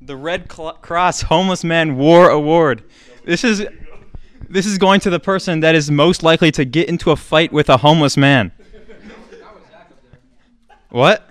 The 0.00 0.16
Red 0.16 0.50
Cl- 0.50 0.74
Cross 0.74 1.22
Homeless 1.22 1.64
Man 1.64 1.96
War 1.96 2.30
Award. 2.30 2.82
This 3.24 3.44
is 3.44 3.66
this 4.48 4.64
is 4.64 4.78
going 4.78 5.00
to 5.00 5.10
the 5.10 5.20
person 5.20 5.60
that 5.60 5.74
is 5.74 5.90
most 5.90 6.22
likely 6.22 6.50
to 6.52 6.64
get 6.64 6.88
into 6.88 7.10
a 7.10 7.16
fight 7.16 7.52
with 7.52 7.68
a 7.68 7.76
homeless 7.76 8.16
man. 8.16 8.52
That 8.56 8.64
was 9.54 9.62
Zach 9.70 9.90
up 9.90 10.02
there. 10.10 10.78
What? 10.88 11.30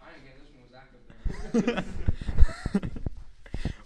I 0.00 0.06
didn't 0.14 0.24
get 0.24 0.38
this 0.40 1.62
one 1.62 1.62
was 1.62 1.62
Zach 1.62 1.74
up 1.74 1.84
there. 1.84 1.84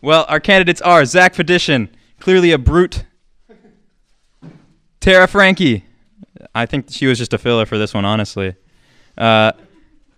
Well, 0.00 0.24
our 0.28 0.40
candidates 0.40 0.80
are 0.80 1.04
Zach 1.04 1.34
Fedition, 1.34 1.88
clearly 2.20 2.52
a 2.52 2.58
brute. 2.58 3.04
Tara 5.00 5.26
Frankie. 5.26 5.84
I 6.54 6.66
think 6.66 6.90
she 6.90 7.06
was 7.06 7.18
just 7.18 7.32
a 7.32 7.38
filler 7.38 7.66
for 7.66 7.78
this 7.78 7.94
one, 7.94 8.04
honestly. 8.04 8.54
Uh, 9.16 9.52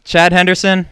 Chad 0.04 0.32
Henderson, 0.32 0.86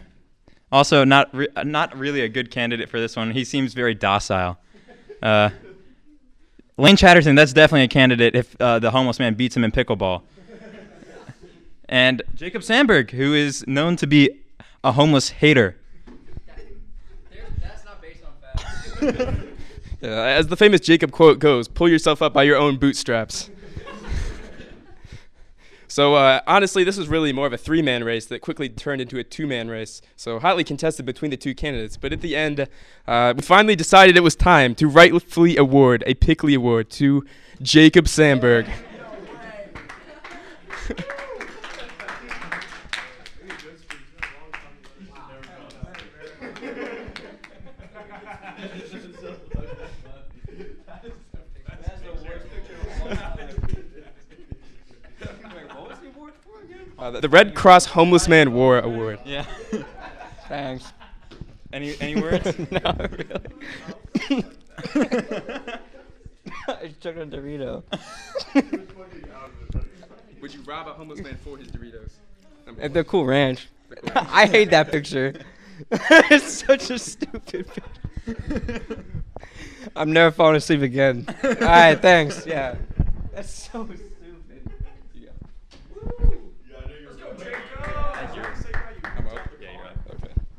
also 0.71 1.03
not 1.03 1.33
re- 1.33 1.47
not 1.63 1.95
really 1.97 2.21
a 2.21 2.29
good 2.29 2.51
candidate 2.51 2.89
for 2.89 2.99
this 2.99 3.15
one. 3.15 3.31
He 3.31 3.43
seems 3.43 3.73
very 3.73 3.93
docile. 3.93 4.57
Uh, 5.21 5.49
Lane 6.77 6.95
Chatterton, 6.95 7.35
that's 7.35 7.53
definitely 7.53 7.83
a 7.83 7.87
candidate 7.89 8.35
if 8.35 8.55
uh, 8.59 8.79
the 8.79 8.91
homeless 8.91 9.19
man 9.19 9.33
beats 9.33 9.55
him 9.55 9.63
in 9.63 9.71
pickleball. 9.71 10.21
And 11.89 12.21
Jacob 12.35 12.63
Sandberg, 12.63 13.11
who 13.11 13.33
is 13.33 13.65
known 13.67 13.95
to 13.97 14.07
be 14.07 14.29
a 14.83 14.91
homeless 14.91 15.29
hater. 15.29 15.75
That's 17.59 17.83
not 17.83 18.01
based 18.01 18.23
on 18.23 18.31
facts. 18.41 18.88
As 20.01 20.47
the 20.47 20.55
famous 20.55 20.81
Jacob 20.81 21.11
quote 21.11 21.39
goes, 21.39 21.67
pull 21.67 21.89
yourself 21.89 22.21
up 22.21 22.33
by 22.33 22.43
your 22.43 22.57
own 22.57 22.77
bootstraps. 22.77 23.49
So 25.91 26.13
uh, 26.13 26.41
honestly, 26.45 26.83
this 26.83 26.97
was 26.97 27.07
really 27.07 27.33
more 27.33 27.47
of 27.47 27.51
a 27.51 27.57
three-man 27.57 28.03
race 28.03 28.27
that 28.27 28.41
quickly 28.41 28.69
turned 28.69 29.01
into 29.01 29.17
a 29.17 29.23
two-man 29.23 29.69
race. 29.69 30.03
So 30.15 30.37
hotly 30.37 30.63
contested 30.63 31.03
between 31.03 31.31
the 31.31 31.35
two 31.35 31.55
candidates. 31.55 31.97
But 31.97 32.13
at 32.13 32.21
the 32.21 32.35
end, 32.35 32.67
uh, 33.07 33.33
we 33.35 33.41
finally 33.41 33.75
decided 33.75 34.15
it 34.15 34.21
was 34.21 34.35
time 34.35 34.75
to 34.75 34.87
rightfully 34.87 35.57
award 35.57 36.03
a 36.05 36.13
Picklie 36.13 36.53
Award 36.53 36.91
to 36.91 37.25
Jacob 37.63 38.07
Sandberg. 38.07 38.67
Uh, 57.09 57.13
the- 57.13 57.21
the 57.21 57.29
Red 57.29 57.55
Cross 57.55 57.87
Homeless 57.87 58.27
Man 58.27 58.53
War 58.53 58.77
Award. 58.77 59.19
Yeah. 59.25 59.43
Thanks. 60.47 60.93
Any 61.73 61.95
any 61.99 62.21
words? 62.21 62.45
no, 62.71 62.79
really. 62.99 63.41
I 66.67 66.87
just 66.87 67.01
took 67.01 67.17
a 67.17 67.25
Dorito. 67.25 67.83
Would 70.39 70.53
you 70.53 70.61
rob 70.61 70.87
a 70.87 70.93
homeless 70.93 71.19
man 71.21 71.35
for 71.43 71.57
his 71.57 71.67
Doritos? 71.69 72.11
If 72.79 72.93
they're 72.93 73.03
cool 73.03 73.25
ranch. 73.25 73.67
I 74.13 74.45
hate 74.45 74.69
that 74.69 74.91
picture. 74.91 75.33
it's 75.89 76.63
such 76.65 76.91
a 76.91 76.99
stupid 76.99 77.65
picture. 77.65 79.03
I'm 79.95 80.13
never 80.13 80.29
falling 80.31 80.57
asleep 80.57 80.83
again. 80.83 81.25
All 81.43 81.53
right, 81.55 81.99
thanks. 81.99 82.45
Yeah. 82.45 82.75
That's 83.33 83.51
so 83.71 83.85
stupid. 83.85 83.99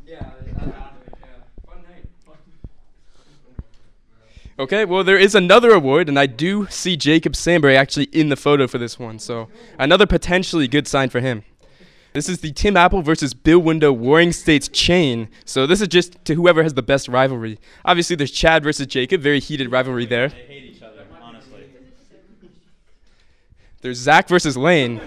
Yeah. 0.06 0.30
Fun 1.66 1.82
night. 1.88 2.06
Okay, 4.60 4.84
well, 4.84 5.02
there 5.02 5.16
is 5.16 5.34
another 5.34 5.70
award, 5.70 6.06
and 6.06 6.18
I 6.18 6.26
do 6.26 6.66
see 6.66 6.94
Jacob 6.94 7.34
Sandberg 7.34 7.76
actually 7.76 8.04
in 8.12 8.28
the 8.28 8.36
photo 8.36 8.66
for 8.66 8.76
this 8.76 8.98
one, 8.98 9.18
so 9.18 9.48
another 9.78 10.04
potentially 10.04 10.68
good 10.68 10.86
sign 10.86 11.08
for 11.08 11.20
him. 11.20 11.44
This 12.12 12.28
is 12.28 12.40
the 12.40 12.52
Tim 12.52 12.76
Apple 12.76 13.00
versus 13.00 13.32
Bill 13.32 13.58
Window 13.58 13.90
Warring 13.90 14.32
States 14.32 14.68
chain. 14.68 15.30
So 15.46 15.66
this 15.66 15.80
is 15.80 15.88
just 15.88 16.22
to 16.26 16.34
whoever 16.34 16.62
has 16.62 16.74
the 16.74 16.82
best 16.82 17.08
rivalry. 17.08 17.58
Obviously, 17.86 18.16
there's 18.16 18.32
Chad 18.32 18.62
versus 18.62 18.86
Jacob, 18.86 19.22
very 19.22 19.40
heated 19.40 19.72
rivalry 19.72 20.04
there. 20.04 20.28
They 20.28 20.36
hate 20.36 20.64
each 20.64 20.82
other, 20.82 21.06
honestly. 21.22 21.64
There's 23.80 23.96
Zach 23.96 24.28
versus 24.28 24.58
Lane. 24.58 25.00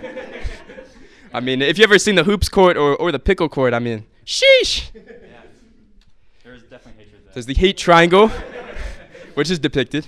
I 1.31 1.41
mean, 1.41 1.61
if 1.61 1.77
you 1.77 1.83
ever 1.83 1.99
seen 1.99 2.15
the 2.15 2.23
hoops 2.23 2.49
court 2.49 2.75
or, 2.75 2.95
or 2.95 3.11
the 3.11 3.19
pickle 3.19 3.49
court, 3.49 3.75
I 3.75 3.79
mean, 3.79 4.07
sheesh. 4.25 4.89
Yeah. 4.95 5.01
There 6.43 6.55
is 6.55 6.63
definitely 6.63 7.03
hatred 7.03 7.25
there. 7.25 7.33
There's 7.35 7.45
the 7.45 7.53
hate 7.53 7.77
triangle, 7.77 8.31
which 9.33 9.49
is 9.49 9.59
depicted. 9.59 10.05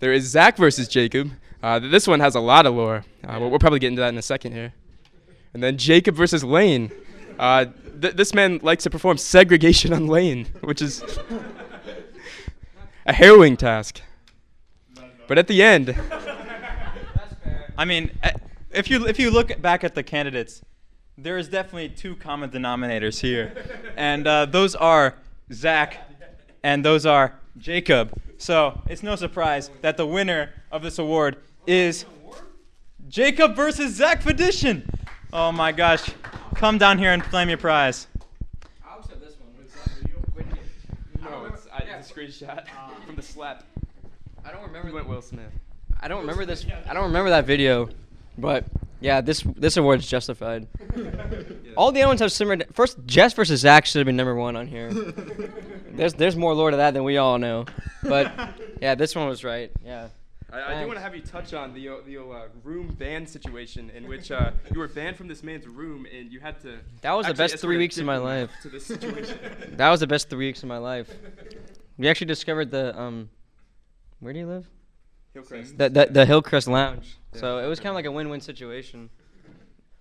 There 0.00 0.12
is 0.12 0.24
Zach 0.24 0.56
versus 0.56 0.88
Jacob. 0.88 1.30
Uh, 1.62 1.78
this 1.78 2.08
one 2.08 2.20
has 2.20 2.34
a 2.34 2.40
lot 2.40 2.66
of 2.66 2.74
lore. 2.74 3.04
Uh, 3.24 3.36
we'll, 3.38 3.50
we'll 3.50 3.58
probably 3.58 3.78
get 3.78 3.88
into 3.88 4.00
that 4.00 4.08
in 4.08 4.18
a 4.18 4.22
second 4.22 4.52
here. 4.52 4.72
And 5.54 5.62
then 5.62 5.76
Jacob 5.76 6.16
versus 6.16 6.42
Lane. 6.42 6.90
Uh, 7.38 7.66
th- 8.00 8.14
this 8.14 8.34
man 8.34 8.58
likes 8.62 8.82
to 8.84 8.90
perform 8.90 9.16
segregation 9.16 9.92
on 9.92 10.06
Lane, 10.06 10.46
which 10.62 10.82
is 10.82 11.02
a 13.06 13.12
harrowing 13.12 13.56
task. 13.56 14.00
But 15.28 15.38
at 15.38 15.46
the 15.46 15.62
end, 15.62 15.96
I 17.78 17.84
mean, 17.84 18.10
eh, 18.22 18.32
if 18.70 18.90
you 18.90 19.06
if 19.06 19.18
you 19.18 19.30
look 19.30 19.60
back 19.62 19.84
at 19.84 19.94
the 19.94 20.02
candidates, 20.02 20.62
there 21.16 21.38
is 21.38 21.48
definitely 21.48 21.90
two 21.90 22.16
common 22.16 22.50
denominators 22.50 23.20
here, 23.20 23.54
and 23.96 24.26
uh, 24.26 24.46
those 24.46 24.74
are 24.74 25.14
Zach, 25.52 25.98
and 26.62 26.84
those 26.84 27.06
are 27.06 27.38
Jacob. 27.58 28.12
So 28.38 28.80
it's 28.88 29.02
no 29.02 29.16
surprise 29.16 29.70
that 29.82 29.96
the 29.96 30.06
winner 30.06 30.50
of 30.70 30.82
this 30.82 30.98
award 30.98 31.36
is 31.66 32.04
Jacob 33.08 33.54
versus 33.54 33.94
Zach 33.94 34.22
Fedition. 34.22 34.88
Oh 35.32 35.52
my 35.52 35.72
gosh! 35.72 36.10
Come 36.54 36.78
down 36.78 36.98
here 36.98 37.12
and 37.12 37.22
claim 37.22 37.48
your 37.48 37.58
prize. 37.58 38.06
I 38.84 38.96
also 38.96 39.14
this 39.14 39.34
one. 39.38 40.50
no, 41.22 41.44
it's, 41.46 41.66
I, 41.72 41.78
it's 41.78 42.10
a 42.10 42.14
screenshot 42.14 42.66
from 43.06 43.16
the 43.16 43.22
slap. 43.22 43.64
I 44.44 44.50
don't 44.50 44.62
remember. 44.62 44.88
He 44.88 44.94
went 44.94 45.08
Will 45.08 45.22
Smith. 45.22 45.52
I 46.00 46.08
don't 46.08 46.20
remember 46.20 46.44
this. 46.44 46.66
I 46.88 46.94
don't 46.94 47.04
remember 47.04 47.30
that 47.30 47.46
video, 47.46 47.88
but 48.38 48.64
yeah, 49.02 49.20
this 49.20 49.42
this 49.56 49.76
award's 49.76 50.06
justified. 50.06 50.68
All 51.76 51.92
the 51.92 52.00
other 52.02 52.08
ones 52.08 52.20
have 52.20 52.32
similar. 52.32 52.64
First, 52.72 52.98
Jess 53.06 53.32
versus 53.32 53.60
Zach 53.60 53.86
should 53.86 53.98
have 53.98 54.06
been 54.06 54.16
number 54.16 54.34
one 54.34 54.56
on 54.56 54.66
here. 54.66 54.92
there's 55.92 56.14
there's 56.14 56.36
more 56.36 56.54
lore 56.54 56.70
to 56.70 56.76
that 56.78 56.94
than 56.94 57.04
we 57.04 57.16
all 57.16 57.38
know, 57.38 57.66
but 58.02 58.32
yeah, 58.80 58.94
this 58.94 59.14
one 59.14 59.28
was 59.28 59.44
right. 59.44 59.70
Yeah. 59.84 60.08
I, 60.52 60.74
I 60.74 60.80
do 60.82 60.86
want 60.86 60.98
to 60.98 61.02
have 61.02 61.14
you 61.14 61.22
touch 61.22 61.54
on 61.54 61.72
the 61.72 61.88
the 62.04 62.18
uh, 62.18 62.48
room 62.62 62.94
ban 62.98 63.26
situation 63.26 63.90
in 63.90 64.06
which 64.06 64.30
uh, 64.30 64.50
you 64.72 64.78
were 64.78 64.88
banned 64.88 65.16
from 65.16 65.26
this 65.26 65.42
man's 65.42 65.66
room 65.66 66.06
and 66.14 66.30
you 66.30 66.40
had 66.40 66.60
to. 66.60 66.78
That 67.00 67.12
was 67.12 67.26
the 67.26 67.34
best 67.34 67.58
three 67.58 67.78
weeks 67.78 67.96
of 67.98 68.04
my 68.04 68.18
life. 68.18 68.50
To 68.62 68.68
this 68.68 68.86
situation. 68.86 69.38
That 69.76 69.88
was 69.90 70.00
the 70.00 70.06
best 70.06 70.28
three 70.28 70.46
weeks 70.46 70.62
of 70.62 70.68
my 70.68 70.78
life. 70.78 71.10
We 71.96 72.08
actually 72.08 72.26
discovered 72.26 72.70
the 72.70 72.98
um, 72.98 73.30
where 74.20 74.32
do 74.32 74.38
you 74.38 74.46
live? 74.46 74.68
Hillcrest. 75.34 75.78
The 75.78 75.88
the, 75.88 76.06
the 76.10 76.26
Hillcrest 76.26 76.68
Lounge. 76.68 77.16
So 77.34 77.58
it 77.58 77.66
was 77.66 77.78
kind 77.80 77.88
of 77.88 77.94
like 77.94 78.04
a 78.04 78.12
win-win 78.12 78.40
situation. 78.40 79.08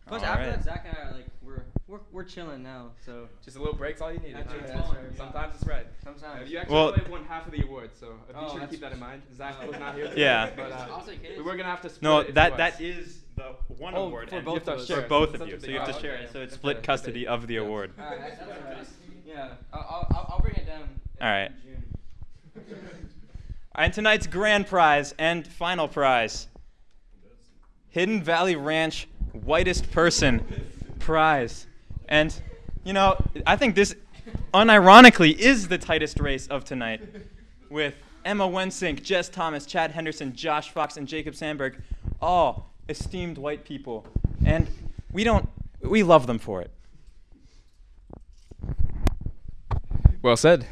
Plus, 0.07 0.23
after 0.23 0.41
Alright. 0.43 0.57
that, 0.57 0.63
Zach 0.65 0.85
and 0.85 0.97
I 0.97 1.09
are 1.09 1.13
like 1.13 1.25
we're 1.41 1.63
we're, 1.87 1.99
we're 2.11 2.23
chilling 2.25 2.61
now. 2.63 2.91
So 3.05 3.29
Just 3.45 3.55
a 3.55 3.59
little 3.59 3.75
break's 3.75 4.01
all 4.01 4.11
you 4.11 4.19
need. 4.19 4.35
That's 4.35 4.51
huh? 4.51 4.57
right, 4.59 4.75
right. 4.75 5.17
Sometimes 5.17 5.55
it's 5.55 5.65
right. 5.65 5.87
Sometimes. 6.03 6.41
Uh, 6.41 6.45
you 6.51 6.57
actually 6.57 6.73
Well- 6.75 6.87
only 6.89 7.09
won 7.09 7.23
half 7.25 7.45
of 7.45 7.53
the 7.53 7.61
award, 7.63 7.91
so 7.97 8.07
uh, 8.07 8.33
be 8.33 8.33
Oh, 8.35 8.51
sure 8.51 8.59
to 8.59 8.67
keep 8.67 8.81
that 8.81 8.91
in 8.91 8.99
mind. 8.99 9.21
Zach 9.33 9.55
oh. 9.61 9.67
was 9.67 9.79
not 9.79 9.95
here. 9.95 10.07
Today, 10.09 10.21
Yeah. 10.21 10.49
But 10.55 10.71
uh, 10.73 10.87
I'll 10.91 11.05
take 11.05 11.21
his. 11.23 11.37
we 11.37 11.43
were 11.43 11.51
gonna 11.55 11.63
have 11.69 11.81
to 11.81 11.89
split 11.89 12.03
No, 12.03 12.19
it 12.19 12.33
that 12.35 12.57
that 12.57 12.81
is 12.81 13.21
the 13.37 13.55
one 13.77 13.95
Oh, 13.95 14.07
award 14.07 14.29
for 14.29 14.35
and 14.35 14.45
both 14.45 14.67
you 14.67 14.73
of 14.73 14.79
us. 14.79 14.87
share 14.87 14.99
Sure. 14.99 15.07
both 15.07 15.33
of 15.35 15.47
you. 15.47 15.57
So 15.59 15.67
you 15.67 15.79
have 15.79 15.93
to 15.95 16.01
share 16.01 16.15
it. 16.15 16.31
So 16.33 16.41
it's 16.41 16.55
split 16.55 16.83
custody 16.83 17.25
of 17.25 17.47
the 17.47 17.55
award. 17.57 17.93
Alright, 17.97 18.19
that's, 18.19 18.39
that's 18.39 18.63
right. 18.65 18.87
Yeah, 19.25 19.49
I'll, 19.71 20.07
I'll, 20.11 20.27
I'll 20.33 20.39
bring 20.41 20.55
it 20.55 20.65
down. 20.65 20.81
in 20.81 21.25
All 21.25 21.29
right. 21.31 21.51
And 23.75 23.93
tonight's 23.93 24.27
grand 24.27 24.67
prize 24.67 25.13
and 25.17 25.47
final 25.47 25.87
prize 25.87 26.47
Hidden 27.89 28.23
Valley 28.23 28.55
Ranch 28.55 29.07
Whitest 29.33 29.91
Person 29.91 30.45
Prize. 30.99 31.67
And, 32.07 32.33
you 32.83 32.93
know, 32.93 33.21
I 33.45 33.55
think 33.55 33.75
this 33.75 33.95
unironically 34.53 35.37
is 35.37 35.67
the 35.67 35.77
tightest 35.77 36.19
race 36.19 36.47
of 36.47 36.63
tonight 36.63 37.01
with 37.69 37.95
Emma 38.23 38.47
Wensink, 38.47 39.03
Jess 39.03 39.29
Thomas, 39.29 39.65
Chad 39.65 39.91
Henderson, 39.91 40.33
Josh 40.33 40.69
Fox, 40.69 40.97
and 40.97 41.07
Jacob 41.07 41.35
Sandberg, 41.35 41.81
all 42.21 42.73
esteemed 42.87 43.37
white 43.37 43.63
people. 43.63 44.05
And 44.45 44.67
we 45.11 45.23
don't, 45.23 45.49
we 45.81 46.03
love 46.03 46.27
them 46.27 46.39
for 46.39 46.61
it. 46.61 46.71
Well 50.21 50.37
said. 50.37 50.67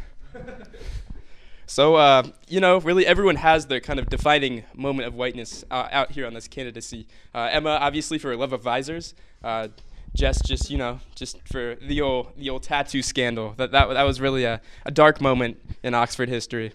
So, 1.70 1.98
uh, 1.98 2.24
you 2.48 2.60
know, 2.60 2.80
really 2.80 3.06
everyone 3.06 3.36
has 3.36 3.68
their 3.68 3.80
kind 3.80 4.00
of 4.00 4.10
defining 4.10 4.64
moment 4.74 5.08
of 5.08 5.14
whiteness 5.14 5.64
uh, 5.70 5.88
out 5.92 6.10
here 6.12 6.26
on 6.26 6.34
this 6.34 6.48
candidacy. 6.48 7.06
Uh, 7.34 7.48
Emma, 7.52 7.78
obviously, 7.80 8.18
for 8.18 8.36
love 8.36 8.54
of 8.54 8.64
visors. 8.64 9.14
Uh, 9.44 9.68
Jess, 10.16 10.42
just, 10.42 10.72
you 10.72 10.80
know, 10.80 11.00
just 11.14 11.38
for 11.48 11.76
the 11.80 12.02
old, 12.02 12.32
the 12.36 12.50
old 12.50 12.64
tattoo 12.64 13.04
scandal. 13.04 13.54
That, 13.58 13.72
that, 13.72 13.88
that 13.88 14.02
was 14.02 14.20
really 14.20 14.46
a, 14.46 14.62
a 14.84 14.90
dark 14.90 15.22
moment 15.22 15.62
in 15.84 15.94
Oxford 15.94 16.28
history. 16.28 16.72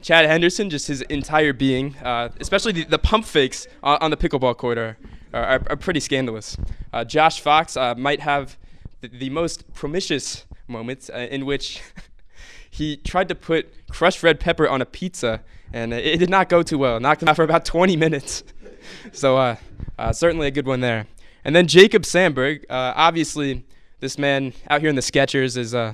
Chad 0.00 0.24
Henderson, 0.24 0.70
just 0.70 0.88
his 0.88 1.02
entire 1.02 1.52
being, 1.52 1.96
uh, 1.98 2.30
especially 2.40 2.72
the, 2.72 2.84
the 2.84 2.98
pump 2.98 3.26
fakes 3.26 3.66
on, 3.82 3.98
on 4.00 4.10
the 4.10 4.16
pickleball 4.16 4.56
court, 4.56 4.78
are, 4.78 4.96
are, 5.34 5.62
are 5.68 5.76
pretty 5.76 6.00
scandalous. 6.00 6.56
Uh, 6.94 7.04
Josh 7.04 7.40
Fox 7.40 7.76
might 7.76 8.20
have 8.20 8.56
the, 9.02 9.08
the 9.08 9.28
most 9.28 9.70
promiscuous 9.74 10.46
moments 10.66 11.10
in 11.10 11.44
which 11.44 11.82
he 12.72 12.96
tried 12.96 13.28
to 13.28 13.34
put 13.34 13.68
crushed 13.90 14.22
red 14.22 14.40
pepper 14.40 14.66
on 14.66 14.80
a 14.80 14.86
pizza, 14.86 15.42
and 15.74 15.92
it, 15.92 16.06
it 16.06 16.16
did 16.18 16.30
not 16.30 16.48
go 16.48 16.62
too 16.62 16.78
well. 16.78 16.98
Knocked 16.98 17.22
him 17.22 17.28
out 17.28 17.36
for 17.36 17.44
about 17.44 17.64
20 17.76 17.96
minutes. 17.96 18.42
so 19.12 19.36
uh, 19.36 19.56
uh, 19.98 20.10
certainly 20.12 20.46
a 20.46 20.50
good 20.50 20.66
one 20.66 20.80
there. 20.80 21.06
And 21.44 21.54
then 21.54 21.66
Jacob 21.66 22.06
Sandberg, 22.06 22.64
uh, 22.70 22.94
obviously 22.96 23.64
this 24.00 24.16
man 24.18 24.54
out 24.70 24.80
here 24.80 24.88
in 24.90 24.96
the 24.96 25.02
Skechers 25.02 25.56
is 25.58 25.74
uh, 25.74 25.92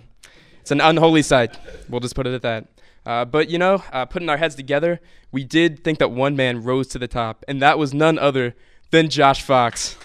it's 0.60 0.70
an 0.70 0.80
unholy 0.80 1.22
sight. 1.22 1.58
We'll 1.88 2.00
just 2.00 2.14
put 2.14 2.26
it 2.28 2.32
at 2.34 2.42
that. 2.42 2.66
Uh, 3.04 3.24
but 3.24 3.48
you 3.50 3.58
know, 3.58 3.82
uh, 3.92 4.04
putting 4.04 4.28
our 4.28 4.36
heads 4.36 4.54
together, 4.54 5.00
we 5.32 5.42
did 5.42 5.82
think 5.82 5.98
that 5.98 6.12
one 6.12 6.36
man 6.36 6.62
rose 6.62 6.86
to 6.88 6.98
the 6.98 7.08
top, 7.08 7.44
and 7.48 7.60
that 7.60 7.76
was 7.78 7.92
none 7.92 8.18
other 8.18 8.54
than 8.92 9.08
Josh 9.08 9.42
Fox. 9.42 9.96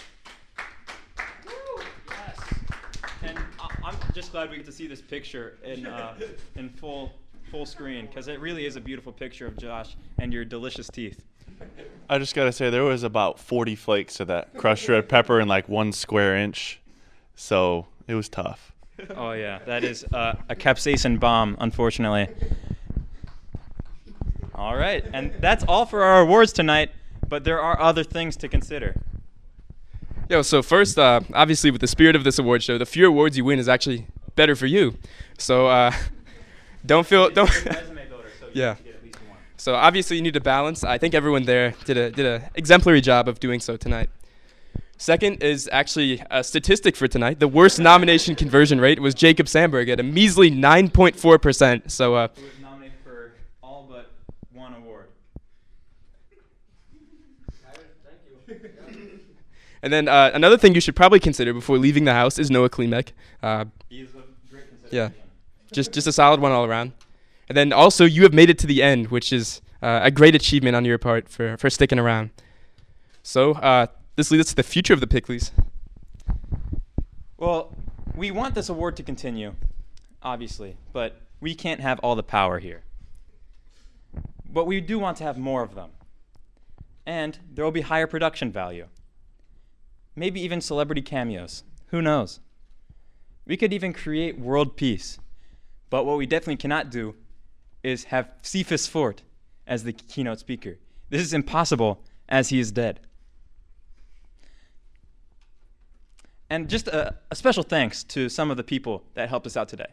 And 3.22 3.38
I- 3.60 3.70
I'm 3.84 3.96
just 4.14 4.23
glad 4.34 4.50
we 4.50 4.58
get 4.58 4.66
to 4.66 4.72
see 4.72 4.88
this 4.88 5.00
picture 5.00 5.60
in 5.64 5.86
uh, 5.86 6.16
in 6.56 6.68
full 6.68 7.14
full 7.52 7.68
screen 7.68 8.08
because 8.08 8.28
it 8.28 8.40
really 8.40 8.66
is 8.66 8.76
a 8.76 8.82
beautiful 8.82 9.12
picture 9.12 9.46
of 9.46 9.56
Josh 9.58 9.96
and 10.18 10.34
your 10.34 10.44
delicious 10.44 10.90
teeth. 10.90 11.24
I 12.10 12.18
just 12.18 12.34
gotta 12.34 12.52
say 12.52 12.72
there 12.72 12.84
was 12.84 13.04
about 13.04 13.40
40 13.40 13.76
flakes 13.76 14.20
of 14.20 14.26
that 14.30 14.58
crushed 14.58 14.90
red 14.90 15.08
pepper 15.08 15.40
in 15.40 15.48
like 15.48 15.70
one 15.70 15.92
square 15.92 16.36
inch, 16.36 16.82
so 17.36 17.86
it 18.08 18.16
was 18.16 18.28
tough. 18.28 18.74
Oh 19.16 19.34
yeah, 19.34 19.60
that 19.68 19.84
is 19.84 20.04
uh, 20.06 20.34
a 20.50 20.56
capsaicin 20.56 21.20
bomb, 21.20 21.56
unfortunately. 21.60 22.28
All 24.56 24.76
right, 24.76 25.06
and 25.14 25.32
that's 25.42 25.64
all 25.68 25.86
for 25.86 26.04
our 26.04 26.22
awards 26.22 26.52
tonight. 26.52 26.90
But 27.30 27.44
there 27.44 27.62
are 27.62 27.80
other 27.80 28.04
things 28.04 28.36
to 28.38 28.48
consider. 28.48 28.96
Yo, 30.28 30.42
so 30.42 30.64
first, 30.64 30.98
uh, 30.98 31.22
obviously, 31.36 31.70
with 31.70 31.82
the 31.82 31.88
spirit 31.88 32.16
of 32.16 32.24
this 32.24 32.40
award 32.40 32.64
show, 32.64 32.80
the 32.80 32.86
fewer 32.88 33.10
awards 33.10 33.38
you 33.38 33.46
win 33.46 33.60
is 33.60 33.70
actually 33.70 34.08
better 34.36 34.56
for 34.56 34.66
you. 34.66 34.96
So 35.38 35.68
uh, 35.68 35.92
don't 36.86 37.06
feel 37.06 37.30
don't. 37.30 37.50
yeah. 38.54 38.76
So 39.58 39.76
obviously, 39.76 40.18
you 40.18 40.22
need 40.22 40.34
to 40.34 40.42
balance. 40.42 40.84
I 40.84 40.98
think 40.98 41.14
everyone 41.14 41.44
there 41.44 41.74
did 41.86 41.98
a 41.98 42.12
did 42.12 42.26
a 42.26 42.50
exemplary 42.56 43.02
job 43.02 43.28
of 43.28 43.40
doing 43.40 43.60
so 43.60 43.78
tonight. 43.78 44.10
Second 44.98 45.44
is 45.44 45.68
actually 45.72 46.24
a 46.32 46.44
statistic 46.44 46.96
for 46.96 47.08
tonight. 47.08 47.40
The 47.40 47.48
worst 47.48 47.80
nomination 47.80 48.36
conversion 48.36 48.80
rate 48.80 49.00
was 49.02 49.14
Jacob 49.14 49.48
Sandberg 49.50 49.90
at 49.90 50.00
a 50.00 50.04
measly 50.04 50.50
9.4%. 50.50 51.92
So 51.92 52.16
uh, 52.16 52.28
Who 52.36 52.44
was 52.44 52.52
nominated 52.62 52.98
for 53.04 53.34
all 53.62 53.88
but 53.90 54.12
one 54.54 54.74
award. 54.76 55.08
And 59.84 59.92
then 59.92 60.08
uh, 60.08 60.32
another 60.34 60.58
thing 60.58 60.74
you 60.74 60.82
should 60.82 60.96
probably 60.96 61.20
consider 61.20 61.54
before 61.54 61.78
leaving 61.78 62.06
the 62.06 62.14
house 62.14 62.40
is 62.40 62.50
Noah 62.50 62.70
Klimek. 62.70 63.10
Uh, 63.44 63.66
He 63.90 64.00
is 64.00 64.16
a 64.16 64.24
great 64.50 64.64
yeah, 64.92 65.10
just 65.74 65.92
just 65.92 66.08
a 66.08 66.14
solid 66.14 66.40
one 66.40 66.54
all 66.54 66.64
around. 66.64 66.94
And 67.50 67.58
then 67.58 67.74
also 67.74 68.06
you 68.06 68.24
have 68.24 68.34
made 68.34 68.50
it 68.50 68.58
to 68.60 68.68
the 68.68 68.82
end, 68.82 69.12
which 69.12 69.34
is 69.34 69.62
uh, 69.82 70.00
a 70.02 70.10
great 70.10 70.36
achievement 70.36 70.78
on 70.78 70.86
your 70.86 70.98
part 70.98 71.28
for 71.28 71.58
for 71.58 71.70
sticking 71.70 72.00
around. 72.00 72.30
So 73.24 73.52
uh, 73.56 73.88
this 74.16 74.32
leads 74.32 74.48
us 74.48 74.50
to 74.52 74.56
the 74.56 74.64
future 74.64 74.94
of 74.94 75.02
the 75.02 75.08
Picklies. 75.08 75.52
Well, 77.38 77.76
we 78.16 78.32
want 78.32 78.56
this 78.56 78.70
award 78.70 78.96
to 78.98 79.04
continue, 79.04 79.54
obviously, 80.22 80.78
but 80.94 81.20
we 81.42 81.56
can't 81.56 81.82
have 81.82 82.00
all 82.00 82.16
the 82.16 82.24
power 82.24 82.60
here. 82.60 82.84
But 84.50 84.66
we 84.66 84.80
do 84.80 84.98
want 84.98 85.18
to 85.18 85.26
have 85.26 85.38
more 85.38 85.62
of 85.62 85.76
them. 85.76 85.90
And 87.06 87.38
there 87.54 87.66
will 87.66 87.72
be 87.72 87.82
higher 87.82 88.08
production 88.08 88.50
value. 88.50 88.88
Maybe 90.16 90.42
even 90.42 90.62
celebrity 90.62 91.02
cameos. 91.02 91.64
Who 91.88 92.02
knows? 92.02 92.40
We 93.46 93.58
could 93.58 93.74
even 93.74 93.94
create 93.94 94.40
world 94.40 94.78
peace. 94.78 95.20
But 95.90 96.06
what 96.06 96.18
we 96.18 96.26
definitely 96.26 96.58
cannot 96.58 96.90
do 96.90 97.16
is 97.84 98.06
have 98.06 98.32
Cephas 98.42 98.88
Fort 98.88 99.22
as 99.68 99.84
the 99.84 99.94
keynote 99.94 100.40
speaker. 100.40 100.78
This 101.10 101.22
is 101.22 101.34
impossible 101.34 102.04
as 102.30 102.50
he 102.50 102.60
is 102.60 102.72
dead. 102.72 103.00
And 106.50 106.70
just 106.70 106.88
a, 106.88 107.16
a 107.32 107.36
special 107.36 107.64
thanks 107.64 108.04
to 108.06 108.30
some 108.30 108.52
of 108.52 108.58
the 108.58 108.64
people 108.64 109.04
that 109.16 109.30
helped 109.30 109.48
us 109.48 109.58
out 109.58 109.70
today. 109.70 109.92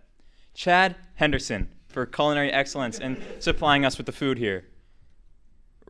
Chad 0.55 0.97
Henderson 1.15 1.71
for 1.89 2.07
culinary 2.07 2.53
excellence 2.53 2.99
and 2.99 3.21
supplying 3.39 3.85
us 3.85 3.97
with 3.97 4.07
the 4.07 4.13
food 4.13 4.39
here. 4.39 4.67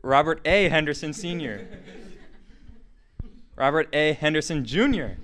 Robert 0.03 0.41
A. 0.45 0.69
Henderson 0.69 1.13
Sr. 1.13 1.67
Robert 3.55 3.89
A. 3.93 4.13
Henderson 4.13 4.65
Jr. 4.65 5.17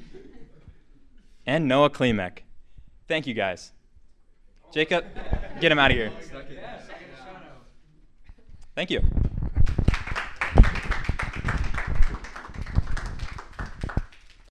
And 1.46 1.68
Noah 1.68 1.90
Klimek. 1.90 2.40
Thank 3.08 3.26
you 3.26 3.34
guys. 3.34 3.72
Jacob, 4.74 5.06
get 5.62 5.72
him 5.72 5.80
out 5.80 5.92
of 5.92 5.98
here. 5.98 6.12
Thank 8.76 8.92
you. 8.92 9.02